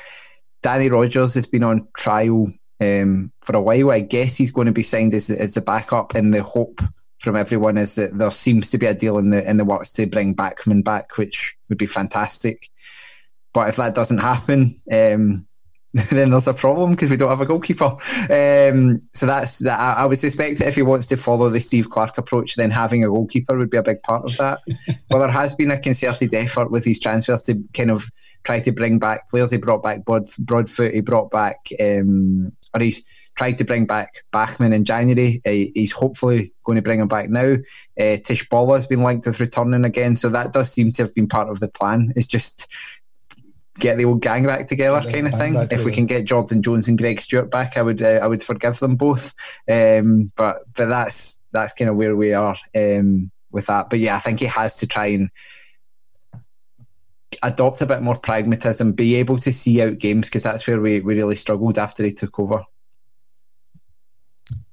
[0.63, 3.91] Danny Rogers has been on trial um, for a while.
[3.91, 6.81] I guess he's going to be signed as, as the backup and the hope
[7.21, 9.91] from everyone is that there seems to be a deal in the in the works
[9.93, 12.71] to bring Bachmann back, which would be fantastic.
[13.53, 15.47] But if that doesn't happen, um,
[16.11, 17.97] then there's a problem because we don't have a goalkeeper.
[18.31, 19.79] Um, so that's that.
[19.79, 23.09] I would suspect if he wants to follow the Steve Clarke approach, then having a
[23.09, 24.61] goalkeeper would be a big part of that.
[25.11, 28.11] well, there has been a concerted effort with these transfers to kind of
[28.45, 29.51] try to bring back players.
[29.51, 30.95] He brought back Broad, Broadfoot.
[30.95, 33.03] He brought back, um, or he's
[33.37, 35.41] tried to bring back Bachmann in January.
[35.45, 37.55] Uh, he's hopefully going to bring him back now.
[37.99, 41.27] Uh, Tshibola has been linked with returning again, so that does seem to have been
[41.27, 42.13] part of the plan.
[42.17, 42.69] It's just
[43.81, 45.55] get the old gang back together, yeah, kind of thing.
[45.71, 48.43] If we can get Jordan Jones and Greg Stewart back, I would uh, I would
[48.43, 49.35] forgive them both.
[49.69, 53.91] Um, but but that's that's kind of where we are um, with that.
[53.91, 55.31] But yeah, I think he has to try and
[57.43, 61.01] adopt a bit more pragmatism, be able to see out games because that's where we,
[61.01, 62.65] we really struggled after he took over.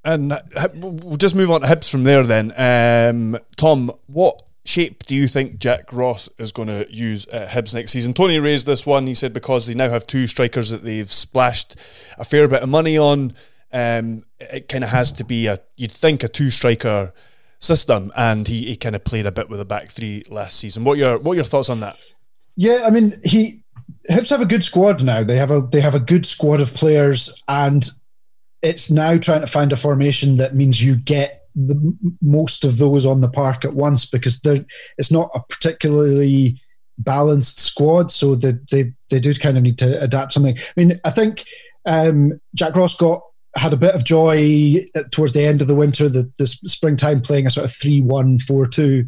[0.04, 2.52] And uh, we'll just move on to Hibs from there then.
[2.58, 7.74] Um, Thom, what shape do you think Jack Ross is going to use at Hibs
[7.74, 8.13] next season?
[8.13, 9.06] Tony raised this one.
[9.06, 11.76] He said because they now have two strikers that they've splashed
[12.17, 13.34] a fair bit of money on,
[13.71, 17.13] um, it kind of has to be a, you'd think, a two striker
[17.60, 18.12] system.
[18.15, 20.84] And he, he kind of played a bit with a back three last season.
[20.84, 21.97] What your what your thoughts on that?
[22.56, 23.64] Yeah, I mean, he
[24.10, 25.24] Hibs have a good squad now.
[25.24, 27.88] They have a they have a good squad of players, and
[28.62, 33.06] it's now trying to find a formation that means you get the most of those
[33.06, 34.40] on the park at once because
[34.98, 36.60] it's not a particularly
[36.98, 40.58] balanced squad, so they, they they do kind of need to adapt something.
[40.58, 41.46] I mean, I think
[41.86, 43.22] um, Jack Ross got
[43.56, 47.46] had a bit of joy towards the end of the winter, the, the springtime playing
[47.46, 49.06] a sort of 3 1 4 2,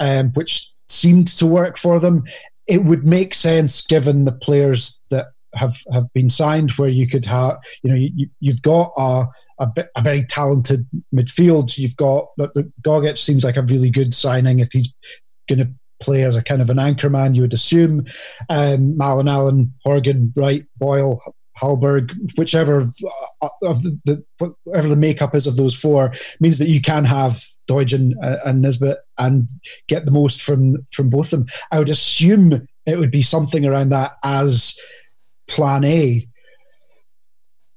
[0.00, 2.22] um, which seemed to work for them.
[2.66, 7.24] It would make sense given the players that have, have been signed, where you could
[7.24, 9.26] have, you know, you, you've got a
[9.58, 11.78] a, very talented midfield.
[11.78, 12.26] You've got
[12.82, 14.92] Gogic seems like a really good signing if he's
[15.48, 17.34] going to play as a kind of an anchor man.
[17.34, 18.04] You would assume
[18.48, 21.22] um, Malin Allan, Horgan, Wright, Boyle,
[21.58, 22.90] Hallberg, whichever
[23.62, 24.24] of the,
[24.64, 28.62] whatever the makeup is of those four means that you can have Doidge and, and
[28.62, 29.48] Nisbet and
[29.88, 31.48] get the most from from both of them.
[31.70, 34.78] I would assume it would be something around that as
[35.46, 36.28] plan A.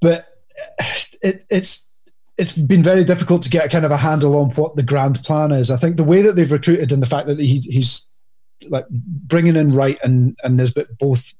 [0.01, 0.27] But
[1.21, 1.89] it, it's
[2.37, 5.51] it's been very difficult to get kind of a handle on what the grand plan
[5.51, 5.69] is.
[5.69, 8.07] I think the way that they've recruited and the fact that he, he's
[8.69, 11.33] like bringing in Wright and and Nisbet both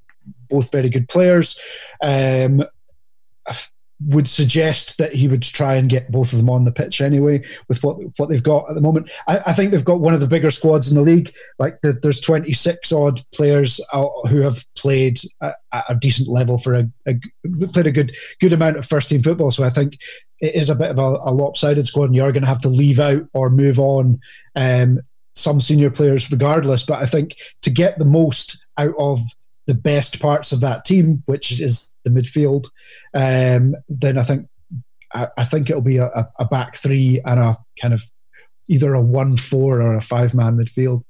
[0.49, 1.57] both very good players.
[2.01, 2.65] Um,
[4.07, 7.43] would suggest that he would try and get both of them on the pitch anyway
[7.67, 9.09] with what what they've got at the moment.
[9.27, 11.33] I, I think they've got one of the bigger squads in the league.
[11.57, 13.81] Like the, there's 26 odd players
[14.29, 17.19] who have played at, a decent level for a, a,
[17.67, 19.51] played a good good amount of first team football.
[19.51, 19.99] So I think
[20.39, 22.69] it is a bit of a, a lopsided squad, and you're going to have to
[22.69, 24.19] leave out or move on
[24.55, 25.01] um,
[25.35, 26.83] some senior players regardless.
[26.83, 29.19] But I think to get the most out of
[29.69, 32.65] the best parts of that team, which is the midfield,
[33.13, 34.47] um, then I think
[35.13, 38.01] I, I think it'll be a, a, back three and a kind of
[38.67, 41.03] either a one four or a five man midfield.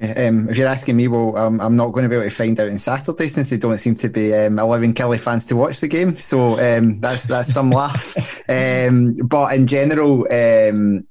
[0.00, 2.58] Um, if you're asking me, well, um, I'm not going to be able to find
[2.58, 5.80] out on Saturday since they don't seem to be um, allowing Killie fans to watch
[5.80, 6.16] the game.
[6.16, 8.16] So um, that's that's some laugh.
[8.48, 11.06] Um, but in general, um,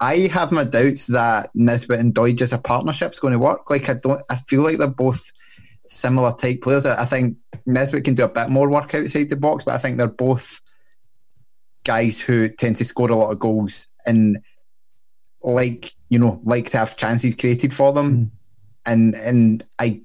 [0.00, 3.68] I have my doubts that Nisbet and Doidge as a partnership is going to work.
[3.70, 5.32] Like I don't, I feel like they're both
[5.88, 6.86] similar type players.
[6.86, 9.98] I think Nisbet can do a bit more work outside the box, but I think
[9.98, 10.60] they're both
[11.84, 14.38] guys who tend to score a lot of goals and
[15.42, 18.16] like you know like to have chances created for them.
[18.16, 18.30] Mm.
[18.86, 20.00] And and I.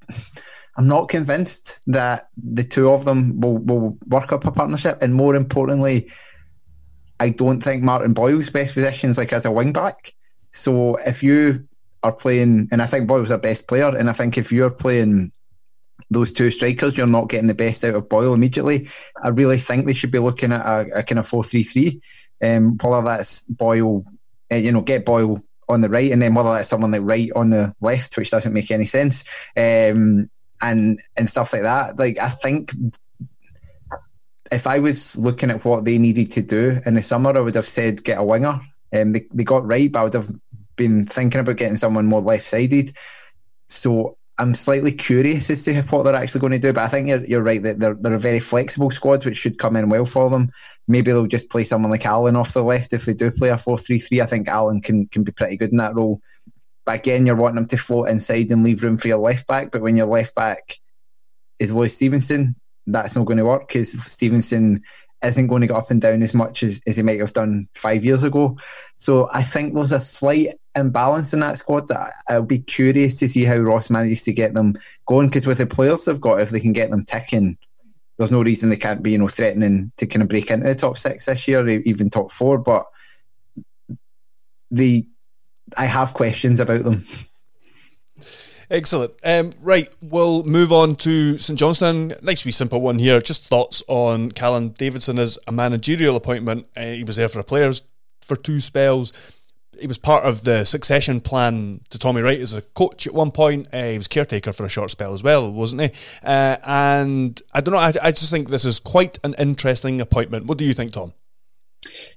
[0.75, 4.97] I'm not convinced that the two of them will, will work up a partnership.
[5.03, 6.09] And more importantly,
[7.23, 10.13] I don't think Martin Boyle's best position is like as a wing back.
[10.51, 11.65] So if you
[12.03, 15.31] are playing, and I think Boyle's our best player, and I think if you're playing
[16.09, 18.89] those two strikers, you're not getting the best out of Boyle immediately.
[19.23, 22.01] I really think they should be looking at a, a kind of four three three.
[22.43, 24.03] Um, whether that's Boyle,
[24.51, 27.31] uh, you know, get Boyle on the right, and then whether that's someone like Wright
[27.37, 29.23] on the left, which doesn't make any sense,
[29.55, 30.29] um,
[30.61, 31.97] and and stuff like that.
[31.97, 32.73] Like I think
[34.53, 37.55] if I was looking at what they needed to do in the summer, I would
[37.55, 38.61] have said get a winger.
[38.93, 40.31] Um, they, they got Wright, but I would have
[40.75, 42.95] been thinking about getting someone more left sided.
[43.69, 46.73] So I'm slightly curious as to what they're actually going to do.
[46.73, 49.59] But I think you're, you're right that they're, they're a very flexible squad, which should
[49.59, 50.51] come in well for them.
[50.87, 53.57] Maybe they'll just play someone like Allan off the left if they do play a
[53.57, 54.21] 4 3 3.
[54.21, 56.21] I think Allan can, can be pretty good in that role.
[56.85, 59.71] But again, you're wanting them to float inside and leave room for your left back.
[59.71, 60.77] But when your left back
[61.59, 62.55] is Lewis Stevenson,
[62.87, 64.81] that's not going to work because Stevenson
[65.23, 67.67] isn't going to get up and down as much as, as he might have done
[67.75, 68.57] five years ago.
[68.97, 71.87] So I think there's a slight imbalance in that squad.
[71.87, 74.75] that I'll be curious to see how Ross manages to get them
[75.07, 77.57] going because with the players they've got, if they can get them ticking,
[78.17, 80.75] there's no reason they can't be you know threatening to kind of break into the
[80.75, 82.57] top six this year, even top four.
[82.57, 82.85] But
[84.69, 85.07] the
[85.77, 87.05] I have questions about them.
[88.73, 89.13] Excellent.
[89.23, 92.15] Um, right, we'll move on to St Johnstone.
[92.23, 93.21] Nice wee simple one here.
[93.21, 96.65] Just thoughts on Callum Davidson as a managerial appointment.
[96.75, 97.83] Uh, he was there for the players
[98.23, 99.13] for two spells.
[99.79, 103.29] He was part of the succession plan to Tommy Wright as a coach at one
[103.29, 103.67] point.
[103.71, 105.91] Uh, he was caretaker for a short spell as well, wasn't he?
[106.23, 107.79] Uh, and I don't know.
[107.79, 110.47] I, I just think this is quite an interesting appointment.
[110.47, 111.13] What do you think, Thom?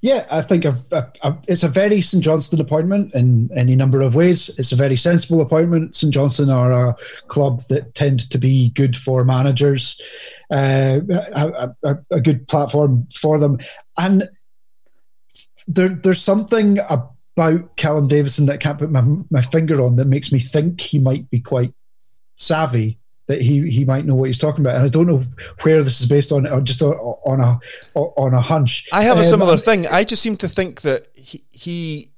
[0.01, 4.01] Yeah, I think a, a, a, it's a very St Johnstone appointment in any number
[4.01, 4.49] of ways.
[4.59, 5.97] It's a very sensible appointment.
[5.97, 6.97] St Johnstone are a
[7.27, 10.01] club that tend to be good for managers,
[10.51, 11.75] uh, a,
[12.11, 13.59] a, good platform for them,
[13.99, 14.29] and
[15.67, 20.07] there, there's something about Callum Davidson that I can't put my, my finger on that
[20.07, 21.75] makes me think he might be quite
[22.37, 24.77] savvy that he he might know what he's talking about.
[24.77, 25.25] And I don't know
[25.63, 27.61] where this is based on, or just on a
[27.95, 28.89] on a hunch.
[28.93, 29.87] I have a um, similar thing.
[29.87, 32.11] I just seem to think that he, he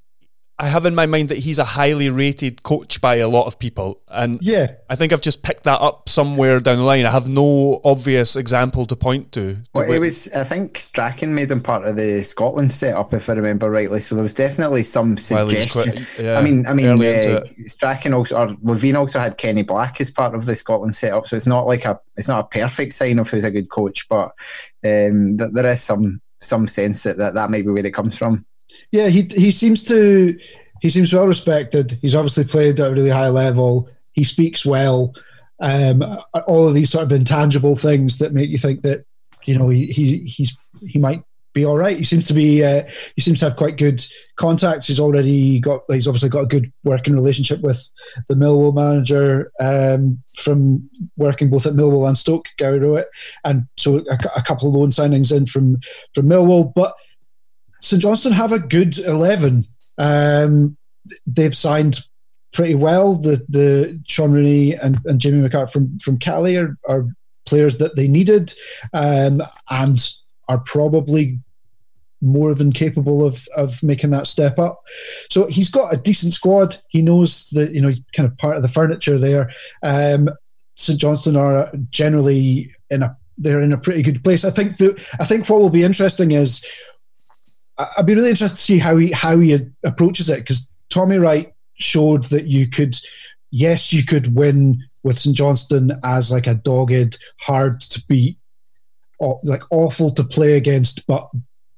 [0.60, 3.60] I have in my mind that he's a highly rated coach by a lot of
[3.60, 7.06] people, and yeah, I think I've just picked that up somewhere down the line.
[7.06, 9.54] I have no obvious example to point to.
[9.54, 13.30] to well, it was I think Strachan made him part of the Scotland setup, if
[13.30, 14.00] I remember rightly.
[14.00, 15.92] So there was definitely some suggestion.
[15.92, 20.00] Quite, yeah, I mean, I mean, uh, Strachan also or Levein also had Kenny Black
[20.00, 21.28] as part of the Scotland setup.
[21.28, 24.08] So it's not like a it's not a perfect sign of who's a good coach,
[24.08, 24.32] but
[24.84, 28.44] um, there is some some sense that, that that might be where it comes from.
[28.90, 30.38] Yeah, he he seems to
[30.80, 31.98] he seems well respected.
[32.00, 33.88] He's obviously played at a really high level.
[34.12, 35.14] He speaks well.
[35.60, 36.02] Um,
[36.46, 39.04] all of these sort of intangible things that make you think that
[39.44, 41.22] you know he, he he's he might
[41.52, 41.96] be all right.
[41.96, 42.84] He seems to be uh,
[43.16, 44.04] he seems to have quite good
[44.36, 44.86] contacts.
[44.86, 47.90] He's already got he's obviously got a good working relationship with
[48.28, 53.08] the Millwall manager um, from working both at Millwall and Stoke, Gary Rowett,
[53.44, 55.80] and so a, a couple of loan signings in from
[56.14, 56.94] from Millwall, but
[57.80, 59.66] St Johnstone have a good 11.
[59.98, 60.76] Um,
[61.26, 62.00] they've signed
[62.52, 63.14] pretty well.
[63.14, 67.06] The the Shaun Rooney and, and Jamie McCart from from Caley are, are
[67.46, 68.52] players that they needed
[68.92, 70.12] um, and
[70.48, 71.38] are probably
[72.20, 74.82] more than capable of of making that step up.
[75.30, 76.76] So he's got a decent squad.
[76.88, 79.50] He knows that you know kind of part of the furniture there.
[79.82, 80.30] Um,
[80.76, 84.44] St Johnstone are generally in a they're in a pretty good place.
[84.44, 86.64] I think that I think what will be interesting is
[87.78, 91.52] I'd be really interested to see how he how he approaches it because Tommy Wright
[91.74, 92.96] showed that you could,
[93.50, 98.38] yes, you could win with St Johnstone as like a dogged, hard to beat,
[99.42, 101.30] like awful to play against, but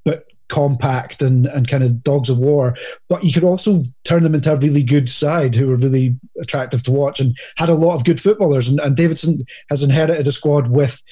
[0.05, 2.74] but compact and, and kind of dogs of war.
[3.09, 6.82] But you could also turn them into a really good side who were really attractive
[6.84, 8.68] to watch and had a lot of good footballers.
[8.68, 11.03] And, and Davidson has inherited a squad with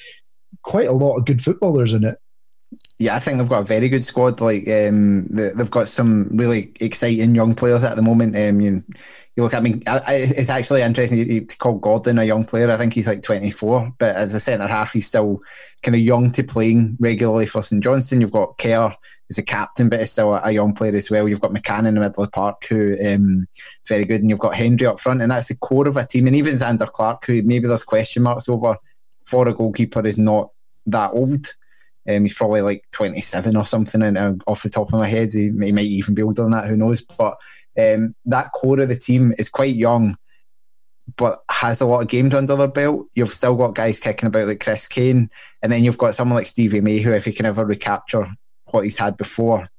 [0.63, 2.17] quite a lot of good footballers in it.
[2.99, 4.41] Yeah, I think they've got a very good squad.
[4.41, 8.35] Like um, they've got some really exciting young players at the moment.
[8.35, 8.83] Um, you,
[9.37, 12.69] you look, I mean, it's actually interesting to call Gordon a young player.
[12.69, 15.41] I think he's like 24, but as a centre half, he's still
[15.81, 18.19] kind of young to playing regularly for St Johnstone.
[18.19, 18.93] You've got Kerr
[19.29, 21.29] as a captain, but he's still a, young player as well.
[21.29, 24.29] You've got McCann in the middle of the park, who um, is very good, and
[24.29, 26.27] you've got Hendry up front, and that's the core of a team.
[26.27, 28.75] And even Zander Clark, who maybe there's question marks over
[29.25, 30.49] for a goalkeeper, is not
[30.87, 31.53] that old.
[32.09, 35.31] Um, he's probably like 27 or something, and uh, off the top of my head,
[35.31, 36.67] he, he, might even be older than that.
[36.67, 37.01] Who knows?
[37.01, 37.37] But
[37.77, 40.17] um, that core of the team is quite young,
[41.17, 43.05] but has a lot of games under their belt.
[43.13, 45.29] You've still got guys kicking about like Chris Kane,
[45.61, 48.27] and then you've got someone like Stevie May, who if he can ever recapture
[48.65, 49.69] what he's had before.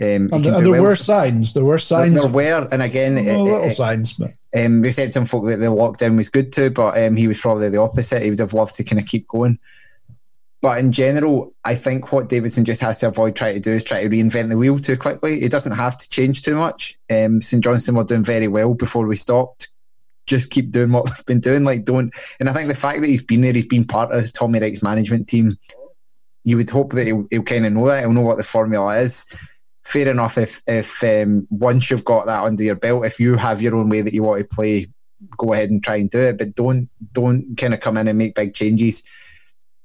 [0.00, 0.82] Um, and, and there well.
[0.82, 1.52] were signs.
[1.52, 2.20] There were signs.
[2.20, 4.12] There were, and again, no, little it, signs.
[4.12, 7.26] But um, we said some folk that the lockdown was good too, but um, he
[7.26, 8.22] was probably the opposite.
[8.22, 9.58] He would have loved to kind of keep going.
[10.60, 13.84] But in general, I think what Davidson just has to avoid trying to do is
[13.84, 15.42] try to reinvent the wheel too quickly.
[15.42, 16.98] It doesn't have to change too much.
[17.10, 19.68] Um, St Johnstone were doing very well before we stopped.
[20.26, 21.62] Just keep doing what they've been doing.
[21.62, 22.12] Like, don't.
[22.40, 24.82] And I think the fact that he's been there, he's been part of Tommy Wright's
[24.82, 25.56] management team.
[26.42, 28.00] You would hope that he'll, he'll kind of know that.
[28.00, 29.26] He'll know what the formula is.
[29.84, 30.38] Fair enough.
[30.38, 33.88] If if um, once you've got that under your belt, if you have your own
[33.88, 34.88] way that you want to play,
[35.36, 36.38] go ahead and try and do it.
[36.38, 39.02] But don't don't kind of come in and make big changes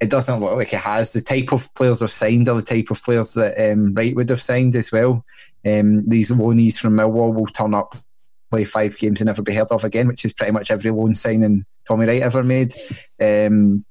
[0.04, 1.14] it doesn't look like it has.
[1.14, 4.30] The type of players have signed are the type of players that um, Wright would
[4.30, 5.26] have signed as well.
[5.66, 7.96] Um, these loanees from Millwall will turn up,
[8.52, 11.16] play five games, and never be heard of again, which is pretty much every loan
[11.16, 12.74] signing Tommy Wright ever made.
[13.22, 13.86] Um,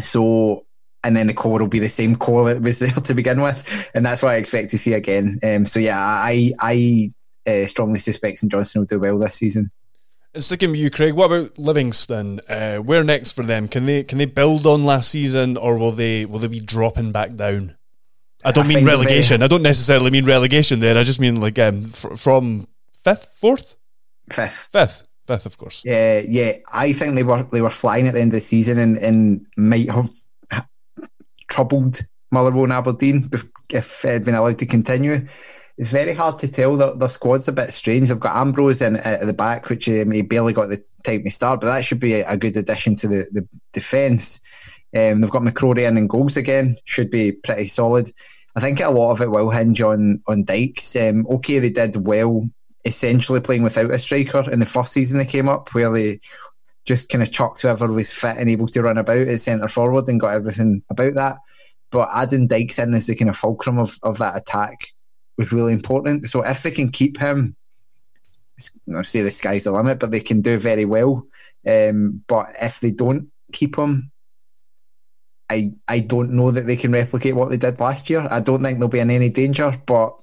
[0.00, 0.66] so,
[1.02, 3.90] and then the core will be the same core that was there to begin with,
[3.94, 5.38] and that's what I expect to see again.
[5.42, 7.14] Um, so, yeah, I I
[7.46, 9.70] uh, strongly suspect St Johnstone will do well this season.
[10.34, 12.40] And sticking with you, Craig, what about Livingston?
[12.48, 13.68] Uh, where next for them?
[13.68, 17.12] Can they can they build on last season, or will they will they be dropping
[17.12, 17.76] back down?
[18.44, 19.40] I don't I mean relegation.
[19.40, 20.98] They, I don't necessarily mean relegation there.
[20.98, 22.66] I just mean like um, f- from
[23.04, 23.76] fifth, fourth,
[24.32, 25.82] fifth, fifth, fifth, of course.
[25.84, 26.54] Yeah, yeah.
[26.72, 29.46] I think they were they were flying at the end of the season and, and
[29.56, 30.10] might have
[31.48, 32.00] troubled
[32.32, 33.30] Motherwell and Aberdeen
[33.70, 35.28] if they'd been allowed to continue
[35.76, 36.76] it's very hard to tell.
[36.76, 38.08] The, squad's a bit strange.
[38.08, 41.30] They've got Ambrose in at the back, which um, he barely got the time to
[41.30, 44.40] start, but that should be a, a good addition to the, the defence.
[44.96, 48.10] Um, they've got McCrorie in and goals again, should be pretty solid.
[48.56, 50.94] I think a lot of it will hinge on on Dykes.
[50.94, 52.48] Um, okay, they did well,
[52.84, 56.20] essentially playing without a striker in the first season they came up, where they
[56.84, 60.08] just kind of chucked whoever was fit and able to run about at centre forward
[60.08, 61.38] and got everything about that.
[61.90, 64.93] But adding Dykes in as the kind of fulcrum of, of that attack
[65.36, 66.26] was really important.
[66.26, 67.56] So if they can keep him,
[68.94, 71.26] I say the sky's the limit, but they can do very well.
[71.66, 74.10] Um, but if they don't keep him,
[75.50, 78.26] I I don't know that they can replicate what they did last year.
[78.30, 80.16] I don't think they'll be in any danger, but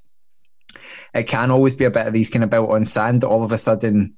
[1.13, 3.23] it can always be a bit of these kind of built on sand.
[3.23, 4.17] All of a sudden,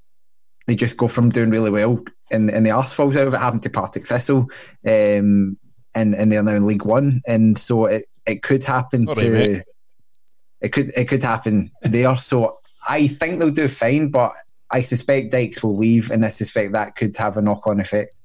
[0.68, 3.38] they just go from doing really well and, and the arse falls out of it.
[3.38, 4.50] Happened to Partick Thistle,
[4.86, 5.58] um,
[5.96, 9.32] and and they're now in League One, and so it, it could happen All to
[9.32, 9.64] right,
[10.64, 12.16] it could it could happen there.
[12.16, 12.58] So
[12.90, 14.34] I think they'll do fine, but
[14.72, 18.16] I suspect Dykes will leave, and I suspect that could have a knock on effect.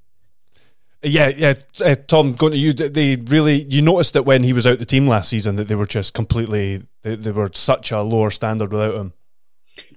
[1.02, 2.32] Yeah, yeah, uh, Thom.
[2.32, 5.28] Going to you, they really you noticed that when he was out the team last
[5.28, 9.12] season that they were just completely they, they were such a lower standard without him.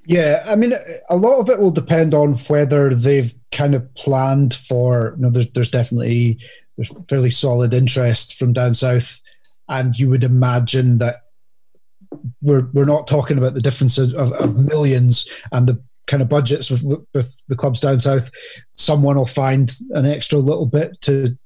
[0.05, 0.73] Yeah, I mean,
[1.09, 5.13] a lot of it will depend on whether they've kind of planned for.
[5.15, 6.39] You know, there's there's definitely
[6.75, 9.21] there's fairly solid interest from down south,
[9.69, 11.17] and you would imagine that
[12.41, 16.69] we're we're not talking about the differences of, of millions and the kind of budgets
[16.69, 16.83] with,
[17.13, 18.29] with the clubs down south,
[18.73, 21.37] someone will find an extra little bit to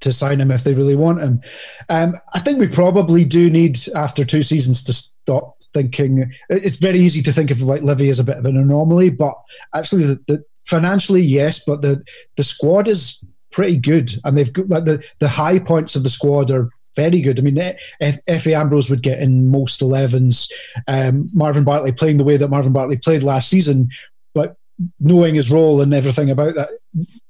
[0.00, 1.40] to sign him if they really want him.
[1.88, 6.30] Um, I think we probably do need after two seasons to stop thinking.
[6.50, 9.34] It's very easy to think of like Livy as a bit of an anomaly, but
[9.74, 12.02] actually, the, the financially yes, but the
[12.36, 13.18] the squad is
[13.50, 17.20] pretty good, and they've got like the the high points of the squad are very
[17.20, 17.38] good.
[17.38, 17.56] I mean,
[18.00, 20.50] Efe Ambrose would get in most 11s.
[20.86, 23.90] Um, Marvin Bartley playing the way that Marvin Bartley played last season
[24.34, 24.56] but
[25.00, 26.70] knowing his role and everything about that,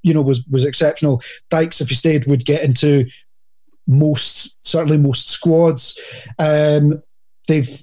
[0.02, 1.22] you know, was was exceptional.
[1.50, 3.06] Dykes, if he stayed, would get into
[3.86, 5.98] most certainly most squads.
[6.38, 7.02] Um,
[7.46, 7.82] they've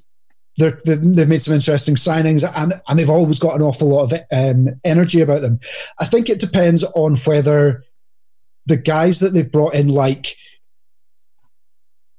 [0.58, 4.22] they have made some interesting signings and, and they've always got an awful lot of
[4.32, 5.60] um, energy about them.
[5.98, 7.84] I think it depends on whether
[8.66, 10.36] the guys that they've brought in, like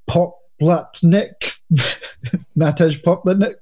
[0.09, 1.53] Poplatnik,
[2.57, 3.55] Matej Poplatnik.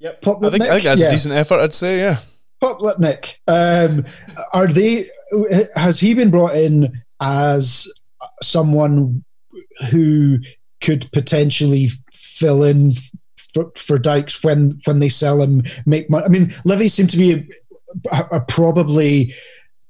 [0.00, 0.22] Yep.
[0.22, 0.46] Poplatnik?
[0.46, 1.08] I think, I think that's yeah.
[1.08, 2.18] a decent effort, I'd say, yeah.
[2.62, 4.04] Poplatnik, um,
[4.52, 5.04] are they?
[5.74, 7.88] Has he been brought in as
[8.40, 9.24] someone
[9.90, 10.38] who
[10.80, 12.92] could potentially fill in
[13.52, 16.24] for, for Dykes when when they sell him, make money?
[16.24, 17.48] I mean, Livy seem to be
[18.12, 19.34] a, a probably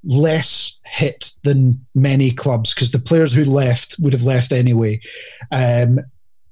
[0.03, 4.99] less hit than many clubs because the players who left would have left anyway.
[5.51, 5.99] Um,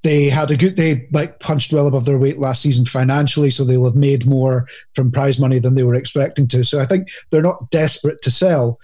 [0.03, 3.63] they had a good they like punched well above their weight last season financially so
[3.63, 7.09] they'll have made more from prize money than they were expecting to so i think
[7.29, 8.79] they're not desperate to sell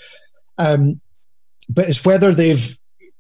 [0.60, 1.00] um,
[1.70, 2.78] but it's whether they've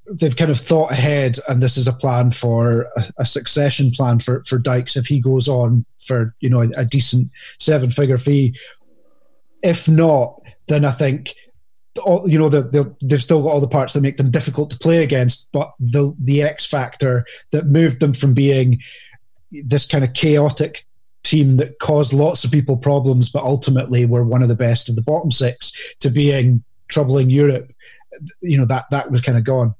[0.09, 4.19] they've kind of thought ahead and this is a plan for a, a succession plan
[4.19, 7.29] for for dykes if he goes on for you know a, a decent
[7.59, 8.55] seven figure fee
[9.63, 11.33] if not then i think
[11.99, 14.77] all, you know, the, they've still got all the parts that make them difficult to
[14.77, 18.81] play against, but the the X factor that moved them from being
[19.51, 20.85] this kind of chaotic
[21.23, 24.95] team that caused lots of people problems, but ultimately were one of the best of
[24.95, 27.71] the bottom six, to being troubling Europe.
[28.41, 29.75] You know that that was kind of gone.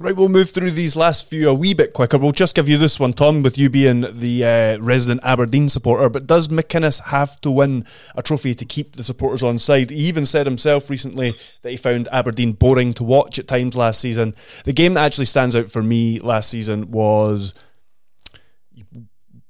[0.00, 2.18] Right, we'll move through these last few a wee bit quicker.
[2.18, 6.08] We'll just give you this one, Thom, with you being the uh, resident Aberdeen supporter.
[6.08, 7.84] But does McInnes have to win
[8.14, 9.90] a trophy to keep the supporters on side?
[9.90, 14.00] He even said himself recently that he found Aberdeen boring to watch at times last
[14.00, 14.36] season.
[14.64, 17.52] The game that actually stands out for me last season was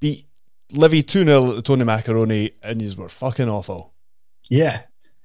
[0.01, 0.29] beat
[0.73, 3.93] Livy 2 0 Tony Macaroni, and you were fucking awful.
[4.49, 4.81] Yeah,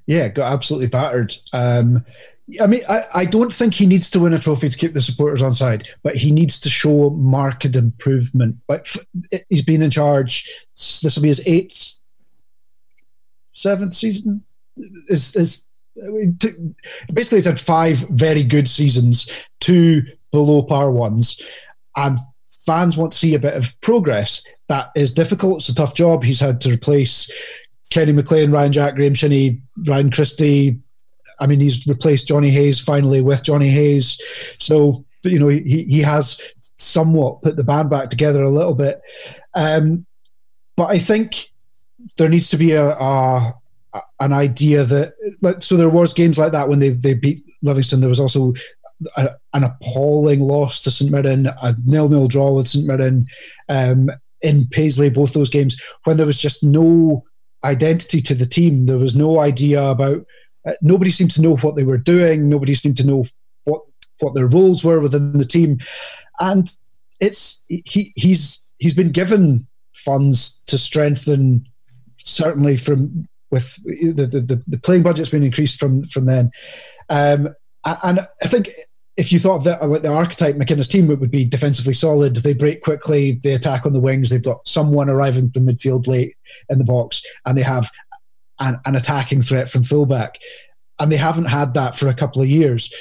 [0.06, 1.34] yeah, got absolutely battered.
[1.54, 2.06] Um,
[2.60, 5.00] I mean, I, I don't think he needs to win a trophy to keep the
[5.00, 8.58] supporters on side, but he needs to show marked improvement.
[8.68, 8.88] Like
[9.32, 10.66] eh, he's been in charge.
[10.76, 12.00] This will be his eighth,
[13.54, 14.44] seventh season.
[15.08, 15.68] Is is
[17.14, 19.30] basically he's had five very good seasons,
[19.62, 21.42] two below par ones,
[21.96, 22.20] and
[22.66, 24.44] fans want to see a bit of progress.
[24.68, 25.60] That is difficult.
[25.60, 26.24] It's a tough job.
[26.24, 27.32] He's had to replace
[27.90, 30.80] Kenny McLean, Ryan Jack, Graham Shinnie, Ryan Christie,
[31.40, 34.20] I mean, he's replaced Jonny Hayes finally with Jonny Hayes.
[34.60, 36.40] So, you know, he, he has
[36.78, 39.02] somewhat put the band back together a little bit.
[39.54, 40.06] Um,
[40.76, 41.50] but I think
[42.18, 43.56] there needs to be a, a
[44.20, 48.00] an idea that like so there was games like that when they they beat Livingston.
[48.00, 48.54] There was also
[49.18, 53.28] a, an appalling loss to St Mirren, a nil nil draw with St Mirren
[53.70, 54.10] um,
[54.42, 55.10] in Paisley.
[55.10, 57.24] Both those games when there was just no
[57.64, 58.86] identity to the team.
[58.86, 60.26] There was no idea about
[60.66, 62.50] uh, nobody seemed to know what they were doing.
[62.50, 63.26] Nobody seemed to know
[63.66, 63.82] what
[64.20, 65.80] what their roles were within the team,
[66.40, 66.72] and
[67.20, 71.66] it's he he's he's been given funds to strengthen
[72.26, 76.52] certainly from with the the, the playing budget's been increased from from then.
[77.10, 77.54] Um,
[77.86, 78.70] and I think
[79.16, 82.38] if you thought of that like the archetype McInnes team it would be defensively solid,
[82.38, 86.36] they break quickly, they attack on the wings, they've got someone arriving from midfield late
[86.70, 87.92] in the box, and they have
[88.60, 90.40] an, an attacking threat from fullback.
[91.00, 92.94] And they haven't had that for a couple of years.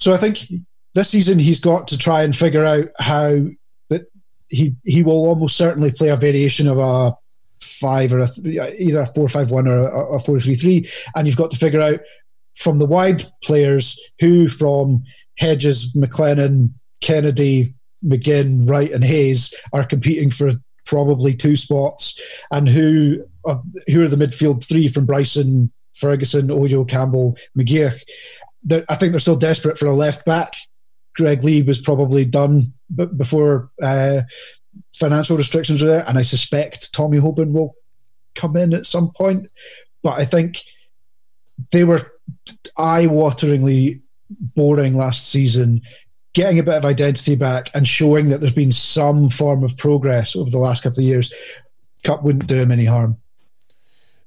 [0.00, 0.46] So I think
[0.94, 3.46] this season he's got to try and figure out how
[3.90, 4.06] that
[4.48, 7.14] he he will almost certainly play a variation of a
[7.60, 8.28] five or a
[8.80, 11.56] either a four five one or a, a four three three, and you've got to
[11.56, 12.00] figure out
[12.56, 15.04] from the wide players who from
[15.38, 17.74] Hedges, McLennan, Kennedy,
[18.04, 20.52] McGinn, Wright, and Hayes are competing for
[20.84, 22.20] probably two spots,
[22.50, 23.24] and who
[23.88, 28.00] who are the midfield three from Bryson, Ferguson, Ojo, Campbell, McGeouch.
[28.88, 30.54] I think they're still desperate for a left back.
[31.16, 32.72] Greg Leigh was probably done
[33.16, 34.22] before uh,
[34.96, 37.76] financial restrictions were there, and I suspect Tommy Hoban will
[38.34, 39.50] come in at some point.
[40.02, 40.62] But I think
[41.70, 42.10] they were
[42.76, 44.00] eye-wateringly
[44.56, 45.82] boring last season,
[46.34, 50.36] getting a bit of identity back and showing that there's been some form of progress
[50.36, 51.32] over the last couple of years,
[52.02, 53.16] Cup wouldn't do him any harm.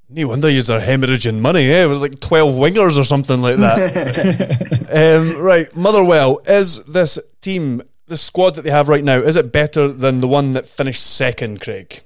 [0.10, 1.84] No wonder you're hemorrhaging money, eh?
[1.84, 4.88] It was like 12 wingers or something like that.
[4.89, 9.51] um, right, Motherwell, is this team, the squad that they have right now, is it
[9.51, 12.01] better than the one that finished second, Craig?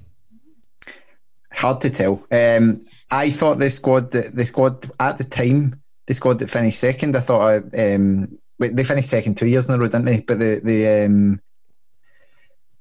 [1.54, 2.26] Hard to tell.
[2.32, 7.16] Um, I thought the squad, the squad at the time the squad that finished second,
[7.16, 8.38] I thought um,
[8.70, 10.20] they finished second two years in a row, didn't they?
[10.20, 11.42] But the the um,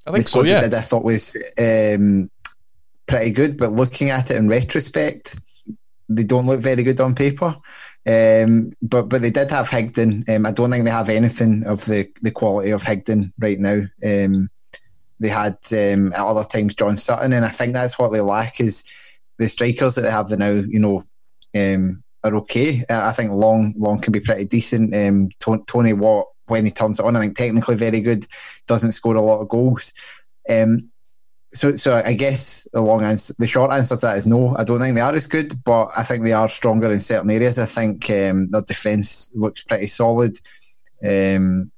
[0.06, 0.44] I think so.
[0.44, 2.30] Yeah, did, I thought was um,
[3.06, 3.56] pretty good.
[3.56, 5.40] But looking at it in retrospect,
[6.08, 7.56] they don't look very good on paper.
[8.06, 10.28] Um, but but they did have Higdon.
[10.28, 13.82] Um, I don't think they have anything of the, the quality of Higdon right now.
[14.04, 14.48] Um,
[15.18, 18.60] they had um, at other times John Sutton, and I think that's what they lack
[18.60, 18.84] is
[19.38, 20.50] the strikers that they have now.
[20.50, 21.04] You know,
[21.54, 22.84] um, are okay.
[22.88, 24.94] I think Long Long can be pretty decent.
[24.94, 25.30] Um,
[25.66, 28.26] Tony Watt when he turns it on, I think technically very good.
[28.66, 29.92] Doesn't score a lot of goals.
[30.48, 30.90] Um,
[31.52, 34.54] so so I guess the long answer, the short answer to that is no.
[34.56, 37.30] I don't think they are as good, but I think they are stronger in certain
[37.30, 37.58] areas.
[37.58, 40.38] I think um, their defence looks pretty solid.
[41.04, 41.72] Um,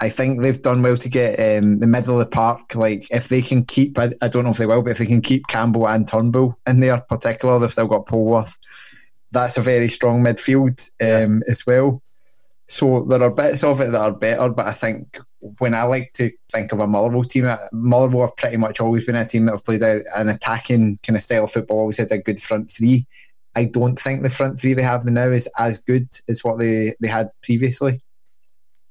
[0.00, 2.74] I think they've done well to get um, the middle of the park.
[2.74, 5.06] Like if they can keep, I, I, don't know if they will, but if they
[5.06, 8.54] can keep Campbell and Turnbull in there, particular, they've still got Polworth
[9.34, 12.02] that's a very strong midfield um, as well.
[12.68, 15.18] So there are bits of it that are better, but I think
[15.58, 19.04] when I like to think of a Motherwell team, uh, Motherwell have pretty much always
[19.04, 22.10] been a team that have played an attacking kind of style of football, always had
[22.10, 23.06] a good front three.
[23.54, 26.94] I don't think the front three they have now is as good as what they,
[27.00, 28.02] they had previously.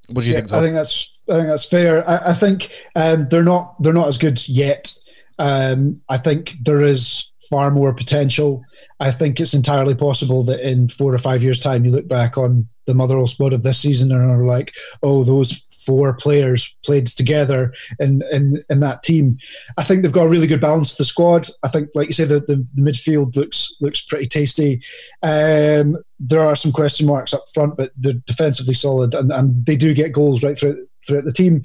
[0.08, 0.54] What do you yeah, think?
[0.54, 2.08] I think that's I think that's fair.
[2.08, 4.94] I, I think um, they're not they're not as good yet.
[5.40, 8.66] Um, I think there is far more potential.
[9.00, 12.36] I think it's entirely possible that in four or five years' time, you look back
[12.36, 14.74] on the Motherwell squad of this season and are like,
[15.04, 15.52] oh, those
[15.86, 19.38] four players played together in, in, in that team.
[19.78, 21.48] I think they've got a really good balance to the squad.
[21.62, 24.82] I think, like you say, the, the, the midfield looks looks pretty tasty.
[25.22, 29.76] Um, there are some question marks up front, but they're defensively solid and, and they
[29.76, 31.64] do get goals right throughout, throughout the team.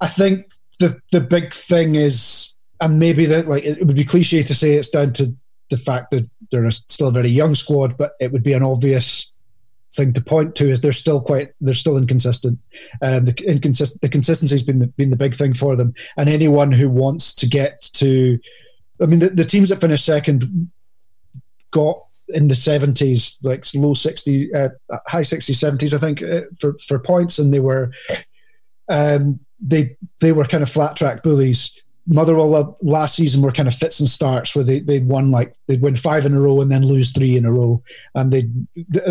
[0.00, 0.46] I think
[0.78, 4.72] the the big thing is and maybe that like it would be cliche to say
[4.74, 5.34] it's down to
[5.70, 9.30] the fact that they're still a very young squad, but it would be an obvious
[9.94, 12.58] thing to point to is they're still quite they're still inconsistent.
[13.00, 16.28] Um, the inconsistent the consistency has been the, been the big thing for them, and
[16.28, 18.38] anyone who wants to get to,
[19.00, 20.70] I mean, the, the teams that finished second
[21.70, 21.98] got
[22.28, 26.98] in the 70s like low 60s uh, high 60s 70s i think uh, for for
[26.98, 27.92] points and they were
[28.88, 33.74] um they they were kind of flat track bullies Motherwell last season were kind of
[33.74, 36.70] fits and starts where they they'd won like they'd win five in a row and
[36.70, 37.82] then lose three in a row,
[38.14, 38.48] and they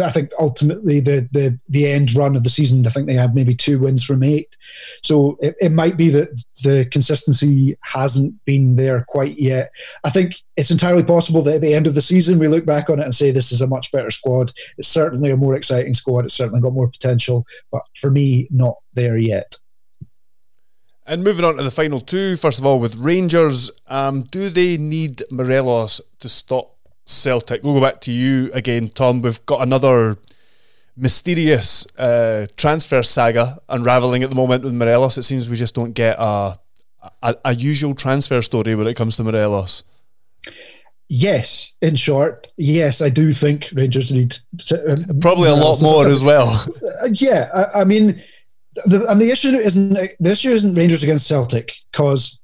[0.03, 3.33] I think ultimately the the the end run of the season I think they had
[3.33, 4.55] maybe two wins from eight,
[5.03, 6.29] so it, it might be that
[6.63, 9.71] the consistency hasn't been there quite yet.
[10.03, 12.89] I think it's entirely possible that at the end of the season we look back
[12.89, 14.53] on it and say this is a much better squad.
[14.77, 16.25] It's certainly a more exciting squad.
[16.25, 19.55] It's certainly got more potential, but for me, not there yet.
[21.05, 24.77] And moving on to the final two, first of all, with Rangers, um, do they
[24.77, 27.61] need Morelos to stop Celtic?
[27.61, 29.21] We'll go back to you again, Thom.
[29.21, 30.17] We've got another
[30.95, 35.17] mysterious uh, transfer saga unraveling at the moment with Morelos.
[35.17, 36.57] It seems we just don't get a,
[37.21, 39.83] a, a usual transfer story when it comes to Morelos.
[41.09, 44.37] Yes, in short, yes, I do think Rangers need
[44.67, 46.65] to, um, probably a lot more as well.
[47.03, 48.23] Uh, yeah, I, I mean
[48.85, 52.39] the, and the issue isn't the issue isn't Rangers against Celtic because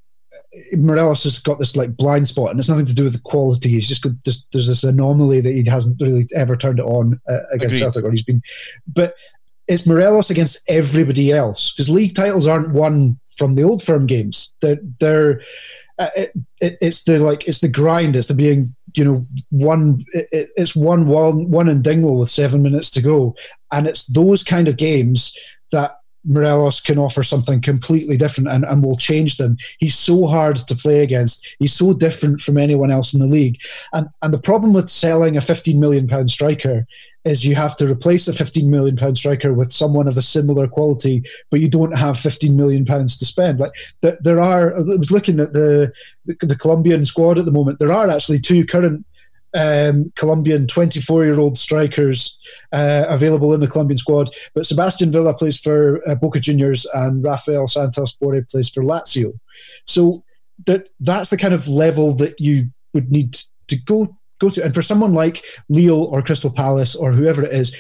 [0.73, 3.69] Morelos has got this like blind spot, and it's nothing to do with the quality.
[3.69, 7.19] He's just got this, there's this anomaly that he hasn't really ever turned it on
[7.29, 7.79] uh, against Agreed.
[7.79, 8.41] Celtic, or he's been.
[8.87, 9.15] But
[9.67, 14.53] it's Morelos against everybody else because league titles aren't won from the old firm games.
[14.61, 15.41] They're they're
[15.99, 18.15] uh, it, it, it's the like it's the grind.
[18.15, 20.03] It's the being you know one.
[20.13, 23.35] It, it's one one one in Dingwall with seven minutes to go,
[23.71, 25.37] and it's those kind of games
[25.71, 29.57] that Morelos can offer something completely different and, and will change them.
[29.79, 31.55] He's so hard to play against.
[31.59, 33.61] He's so different from anyone else in the league.
[33.93, 36.85] And and the problem with selling a 15 million pound striker
[37.25, 40.67] is you have to replace a 15 million pound striker with someone of a similar
[40.67, 43.59] quality, but you don't have 15 million pounds to spend.
[43.59, 45.91] Like there, there are, I was looking at the,
[46.25, 47.79] the, the Colombian squad at the moment.
[47.79, 49.05] There are actually two current
[49.53, 52.37] um, Colombian 24 year old strikers
[52.71, 54.29] uh, available in the Colombian squad.
[54.53, 59.39] But Sebastian Villa plays for uh, Boca Juniors and Rafael Santos Borré plays for Lazio.
[59.85, 60.23] So
[60.65, 63.37] that that's the kind of level that you would need
[63.67, 64.63] to go go to.
[64.63, 67.75] And for someone like Lille or Crystal Palace or whoever it is,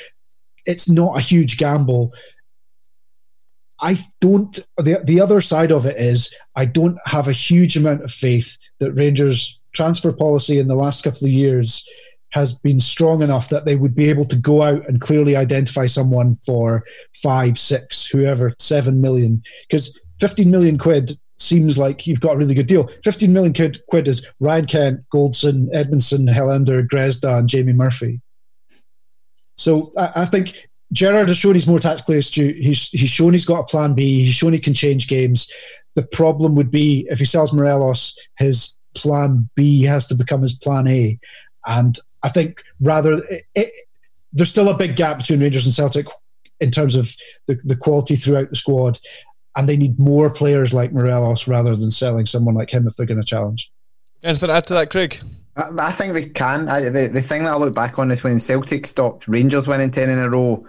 [0.65, 2.13] it's not a huge gamble.
[3.81, 4.59] I don't.
[4.77, 8.57] The the other side of it is I don't have a huge amount of faith
[8.79, 11.83] that Rangers transfer policy in the last couple of years
[12.31, 15.87] has been strong enough that they would be able to go out and clearly identify
[15.87, 16.83] someone for
[17.23, 19.41] five, six, whoever, seven million.
[19.67, 22.87] Because 15 million quid seems like you've got a really good deal.
[23.03, 28.21] 15 million quid, quid is Ryan Kent, Goldson, Edmundson, Helander, Gresda, and Jamie Murphy.
[29.57, 32.57] So I, I think Gerrard has shown he's more tactically astute.
[32.57, 34.23] He's, he's shown he's got a plan B.
[34.23, 35.51] He's shown he can change games.
[35.95, 40.53] The problem would be if he sells Morelos, his plan B has to become his
[40.53, 41.19] plan A.
[41.65, 43.71] And I think rather, it, it,
[44.33, 46.07] there's still a big gap between Rangers and Celtic
[46.59, 47.15] in terms of
[47.47, 48.99] the, the quality throughout the squad.
[49.55, 53.05] And they need more players like Morelos rather than selling someone like him if they're
[53.05, 53.71] going to challenge.
[54.23, 55.19] Anything to add to that, Craig?
[55.55, 56.69] I, I think we can.
[56.69, 59.91] I, the, the thing that I look back on is when Celtic stopped Rangers winning
[59.91, 60.65] 10 in a row,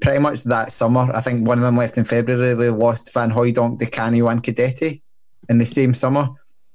[0.00, 1.10] pretty much that summer.
[1.14, 2.54] I think one of them left in February.
[2.54, 5.00] They lost Van Hooijdonk, Di Canio, and Cadete
[5.48, 6.28] in the same summer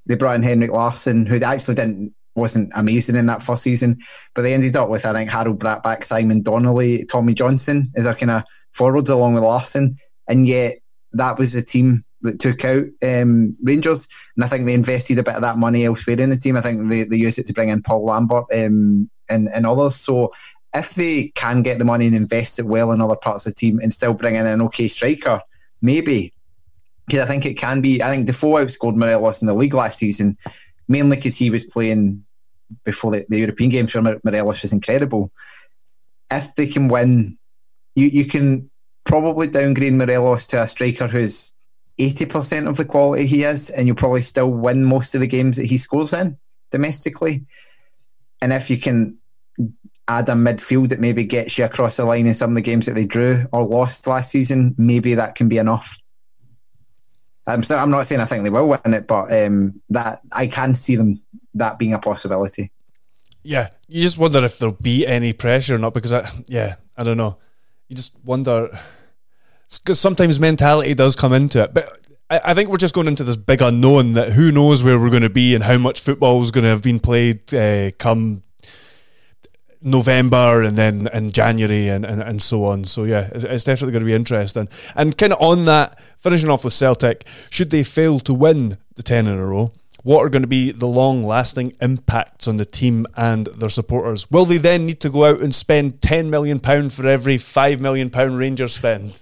[0.08, 3.98] they brought in Henrik Larsson, who actually didn't wasn't amazing in that first season,
[4.36, 8.14] but they ended up with I think Harald Brattbakk, Simon Donnelly, Tommy Johnson as their
[8.14, 8.44] kind of
[8.74, 9.98] forwards along with Larsson,
[10.28, 10.76] and yet
[11.14, 15.24] that was the team that took out um, Rangers, and I think they invested a
[15.24, 16.58] bit of that money elsewhere in the team.
[16.58, 19.96] I think they, they used it to bring in Paul Lambert um, and, and others.
[19.96, 20.34] So
[20.74, 23.56] if they can get the money and invest it well in other parts of the
[23.56, 25.42] team and still bring in an okay striker,
[25.82, 26.34] maybe
[27.08, 28.04] because I think it can be.
[28.04, 30.38] I think Defoe outscored Morelos in the league last season,
[30.88, 32.26] mainly because he was playing
[32.84, 35.32] before the, the, European games where Morelos was incredible.
[36.30, 37.38] If they can win,
[37.96, 38.70] you, you can
[39.06, 41.54] probably downgrade Morelos to a striker who's
[41.98, 45.56] 80% of the quality he is, and you'll probably still win most of the games
[45.58, 46.38] that he scores in
[46.72, 47.46] domestically.
[48.42, 49.18] And if you can
[50.10, 52.86] add a midfield that maybe gets you across the line in some of the games
[52.86, 55.98] that they drew or lost last season, maybe that can be enough.
[57.48, 60.48] I'm still, I'm not saying I think they will win it, but um, that I
[60.48, 61.22] can see them
[61.54, 62.72] that being a possibility.
[63.42, 67.04] Yeah, you just wonder if there'll be any pressure or not because I, yeah, I
[67.04, 67.38] don't know.
[67.88, 68.78] You just wonder
[69.70, 73.24] because sometimes mentality does come into it, but I, I, think we're just going into
[73.24, 76.42] this big unknown that who knows where we're going to be and how much football
[76.42, 78.44] is going to have been played uh, come
[79.82, 82.86] November and then in January and, and, and so on.
[82.86, 84.68] So yeah, it's, it's definitely going to be interesting.
[84.96, 89.04] And kind of on that, finishing off with Celtic, should they fail to win the
[89.04, 89.72] ten in a row?
[90.04, 94.30] What are going to be the long lasting impacts on the team and their supporters?
[94.32, 98.10] Will they then need to go out and spend £10 million for every £5 million
[98.10, 99.20] Rangers spend?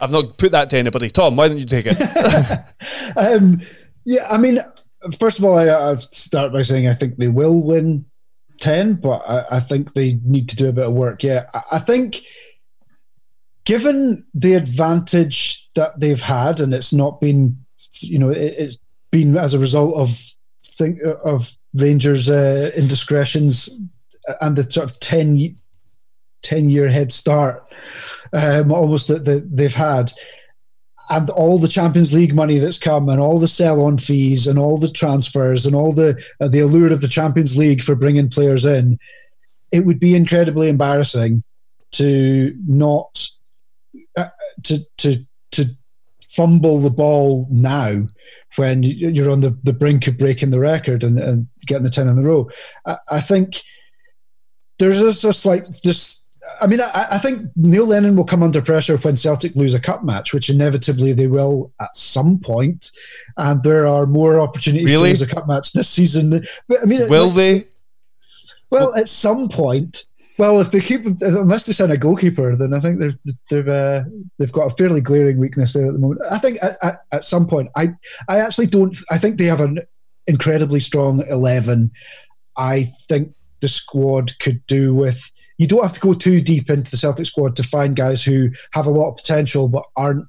[0.00, 1.08] I've not put that to anybody.
[1.10, 2.00] Thom, why don't you take it?
[3.16, 3.60] um,
[4.04, 4.58] yeah, I mean,
[5.18, 8.06] first of all, I, I'll start by saying I think they will win
[8.60, 11.22] 10, but I, I, think they need to do a bit of work.
[11.22, 12.22] Yeah, I, I, think
[13.64, 17.64] given the advantage that they've had, and it's not been,
[18.00, 18.78] you know, it, has
[19.10, 20.20] been as a result of
[20.62, 23.68] think of Rangers' uh, indiscretions
[24.40, 25.56] and the sort of 10,
[26.42, 27.66] 10 year head start
[28.32, 30.12] um, almost that, that they've had
[31.10, 34.78] and all the Champions League money that's come, and all the sell-on fees, and all
[34.78, 38.64] the transfers, and all the uh, the allure of the Champions League for bringing players
[38.64, 38.98] in,
[39.72, 41.42] it would be incredibly embarrassing
[41.92, 43.26] to not
[44.16, 44.28] uh,
[44.64, 45.66] to to to
[46.28, 48.06] fumble the ball now
[48.56, 52.08] when you're on the, the brink of breaking the record and, and getting the 10
[52.08, 52.48] in the row.
[52.84, 53.62] I, I think
[54.78, 56.15] there's just a slight, just
[56.60, 59.80] I mean, I, I, think Neil Lennon will come under pressure when Celtic lose a
[59.80, 62.90] cup match, which inevitably they will at some point.
[63.36, 65.12] and there are more opportunities really?
[65.12, 66.44] to lose a cup match this season.
[66.68, 67.64] But, I mean, will like, they?
[68.70, 70.04] Well, at some point.
[70.38, 73.18] Well, if they keep unless they sign a goalkeeper, then I think they've
[73.48, 74.04] they've uh,
[74.38, 76.20] they've got a fairly glaring weakness there at the moment.
[76.30, 77.94] I think at, at, at some point, I
[78.28, 78.94] I actually don't.
[79.10, 79.80] I think they have an
[80.26, 81.90] incredibly strong eleven.
[82.56, 85.30] I think the squad could do with.
[85.58, 88.50] You don't have to go too deep into the Celtic squad to find guys who
[88.72, 90.26] have a lot of potential but aren't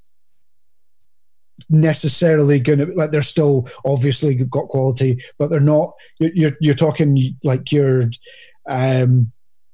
[1.69, 5.93] necessarily going to like they're still obviously got quality, but they're not.
[6.19, 8.03] You're you're, talking like your
[8.67, 9.31] um,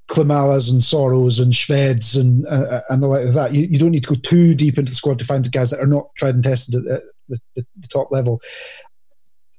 [0.09, 3.53] Klimalas and Sorrows and Shveds and uh, and the like of that.
[3.53, 5.69] You, you don't need to go too deep into the squad to find the guys
[5.69, 8.41] that are not tried and tested at the, the, the top level.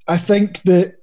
[0.07, 0.97] I think that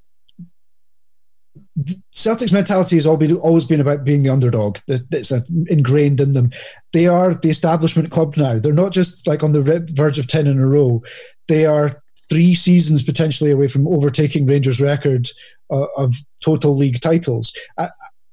[2.11, 4.78] Celtic's mentality has always been about being the underdog.
[4.88, 5.32] It's
[5.67, 6.51] ingrained in them.
[6.91, 8.59] They are the establishment club now.
[8.59, 9.61] They're not just like on the
[9.91, 11.01] verge of 10 in a row.
[11.47, 15.30] They are three seasons potentially away from overtaking Rangers' record
[15.69, 17.53] uh, of total league titles.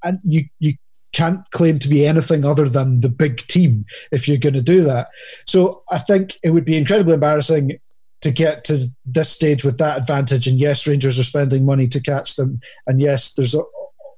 [0.02, 0.74] And you, you
[1.12, 4.82] can't claim to be anything other than the big team if you're going to do
[4.82, 5.08] that.
[5.46, 7.78] So I think it would be incredibly embarrassing
[8.20, 10.46] to get to this stage with that advantage.
[10.46, 12.60] And yes, Rangers are spending money to catch them.
[12.86, 13.54] And yes, there's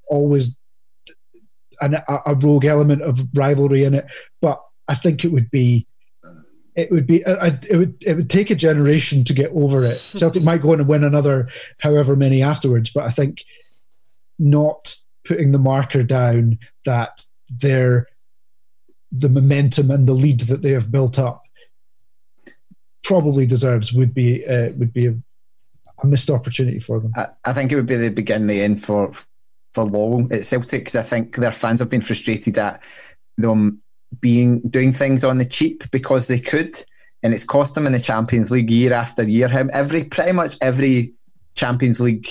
[0.08, 0.56] always
[1.80, 1.96] an,
[2.26, 4.06] a rogue element of rivalry in it.
[4.40, 5.86] But I think it would be.
[6.76, 7.22] It would be.
[7.26, 8.02] it would.
[8.06, 9.98] It would take a generation to get over it.
[10.14, 11.48] Celtic might go on and win another,
[11.80, 12.90] however many afterwards.
[12.90, 13.44] But I think
[14.38, 14.96] not
[15.26, 18.06] putting the marker down that they're
[19.12, 21.42] the momentum and the lead that they have built up
[23.02, 25.14] probably deserves would be uh, would be a,
[26.02, 27.12] a, missed opportunity for them.
[27.16, 29.12] I, I, think it would be the beginning, the end for
[29.74, 32.82] for Lawwell at Celtic because I think their fans have been frustrated at
[33.38, 33.80] them
[34.20, 36.82] being doing things on the cheap because they could,
[37.22, 39.48] and it's cost them in the Champions League year after year.
[39.48, 41.14] Him every pretty much every
[41.54, 42.28] Champions League.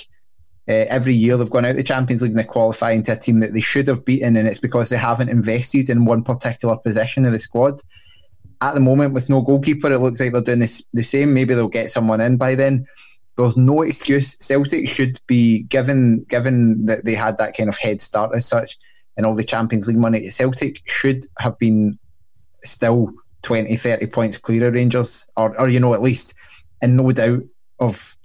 [0.67, 3.39] Uh, every year they've gone out the Champions League and they qualify into a team
[3.39, 7.25] that they should have beaten, and it's because they haven't invested in one particular position
[7.25, 7.81] of the squad
[8.61, 11.33] at the moment with no goalkeeper, it looks like they're doing this, the same.
[11.33, 12.85] Maybe they'll get someone in by then.
[13.37, 14.35] There's no excuse.
[14.39, 18.77] Celtic should be given given that they had that kind of head start as such,
[19.15, 20.29] and all the Champions League money.
[20.29, 21.97] Celtic should have been
[22.65, 26.33] still 20, 30 points clear of Rangers, or, or you know at least,
[26.81, 27.43] and no doubt
[27.79, 28.15] of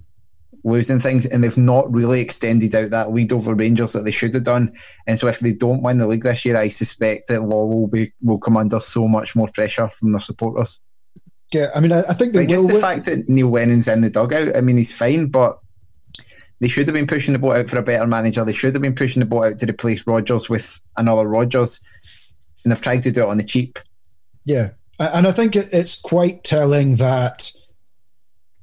[0.65, 4.35] losing things, and they've not really extended out that lead over Rangers that they should
[4.35, 4.73] have done.
[5.07, 7.87] And so, if they don't win the league this year, I suspect that Law will
[7.87, 10.81] be will come under so much more pressure from their supporters.
[11.53, 14.11] Yeah, I mean, I, I think like just the fact that Neil Lennon's in the
[14.11, 14.57] dugout.
[14.57, 15.61] I mean, he's fine, but
[16.61, 18.45] they should have been pushing the boat out for a better manager.
[18.45, 21.81] They should have been pushing the boat out to replace Rodgers with another Rodgers,
[22.65, 23.79] and they've tried to do it on the cheap.
[24.45, 27.53] Yeah, and I think it's quite telling that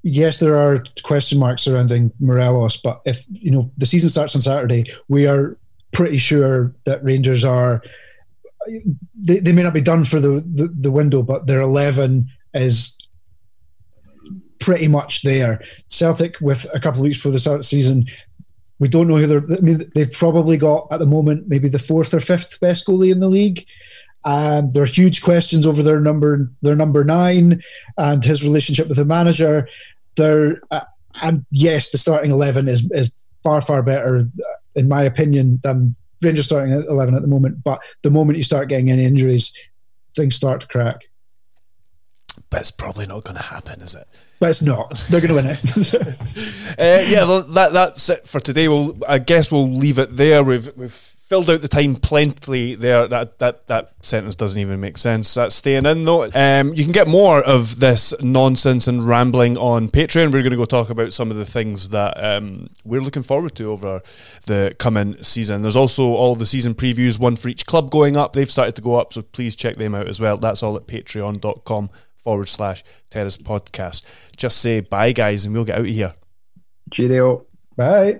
[0.04, 4.42] yes, there are question marks surrounding Morelos, but if you know the season starts on
[4.42, 5.58] Saturday, we are
[5.92, 7.82] pretty sure that Rangers are.
[9.16, 12.96] They, they may not be done for the, the, the window, but their eleven is
[14.60, 15.62] pretty much there.
[15.88, 18.06] Celtic with a couple of weeks before the start of the season.
[18.80, 19.58] We don't know who they're.
[19.58, 23.12] I mean, they've probably got at the moment maybe the fourth or fifth best goalie
[23.12, 23.66] in the league.
[24.24, 27.62] And there are huge questions over their number, their number nine,
[27.98, 29.68] and his relationship with the manager.
[30.16, 30.82] There, uh,
[31.24, 33.12] and yes, the starting eleven is is
[33.44, 34.28] far far better,
[34.76, 37.64] in my opinion, than Rangers starting at eleven at the moment.
[37.64, 39.52] But the moment you start getting any injuries,
[40.16, 41.02] things start to crack.
[42.50, 44.08] But it's probably not going to happen, is it?
[44.40, 44.92] But it's not.
[45.10, 45.96] They're going to win it.
[45.96, 48.68] uh, yeah, that that's it for today.
[48.68, 50.44] We'll, I guess we'll leave it there.
[50.44, 53.08] We've we've filled out the time plenty there.
[53.08, 55.34] That that that sentence doesn't even make sense.
[55.34, 56.30] That's staying in though.
[56.34, 60.34] Um, you can get more of this nonsense and rambling on Patreon.
[60.34, 63.56] We're going to go talk about some of the things that um, we're looking forward
[63.56, 64.02] to over
[64.46, 65.62] the coming season.
[65.62, 68.34] There's also all the season previews, one for each club going up.
[68.34, 70.36] They've started to go up, so please check them out as well.
[70.36, 74.04] That's all at patreon.com forward slash terrace podcast.
[74.36, 76.14] Just say bye, guys, and we'll get out of here.
[76.92, 77.46] Cheerio.
[77.78, 78.20] Bye.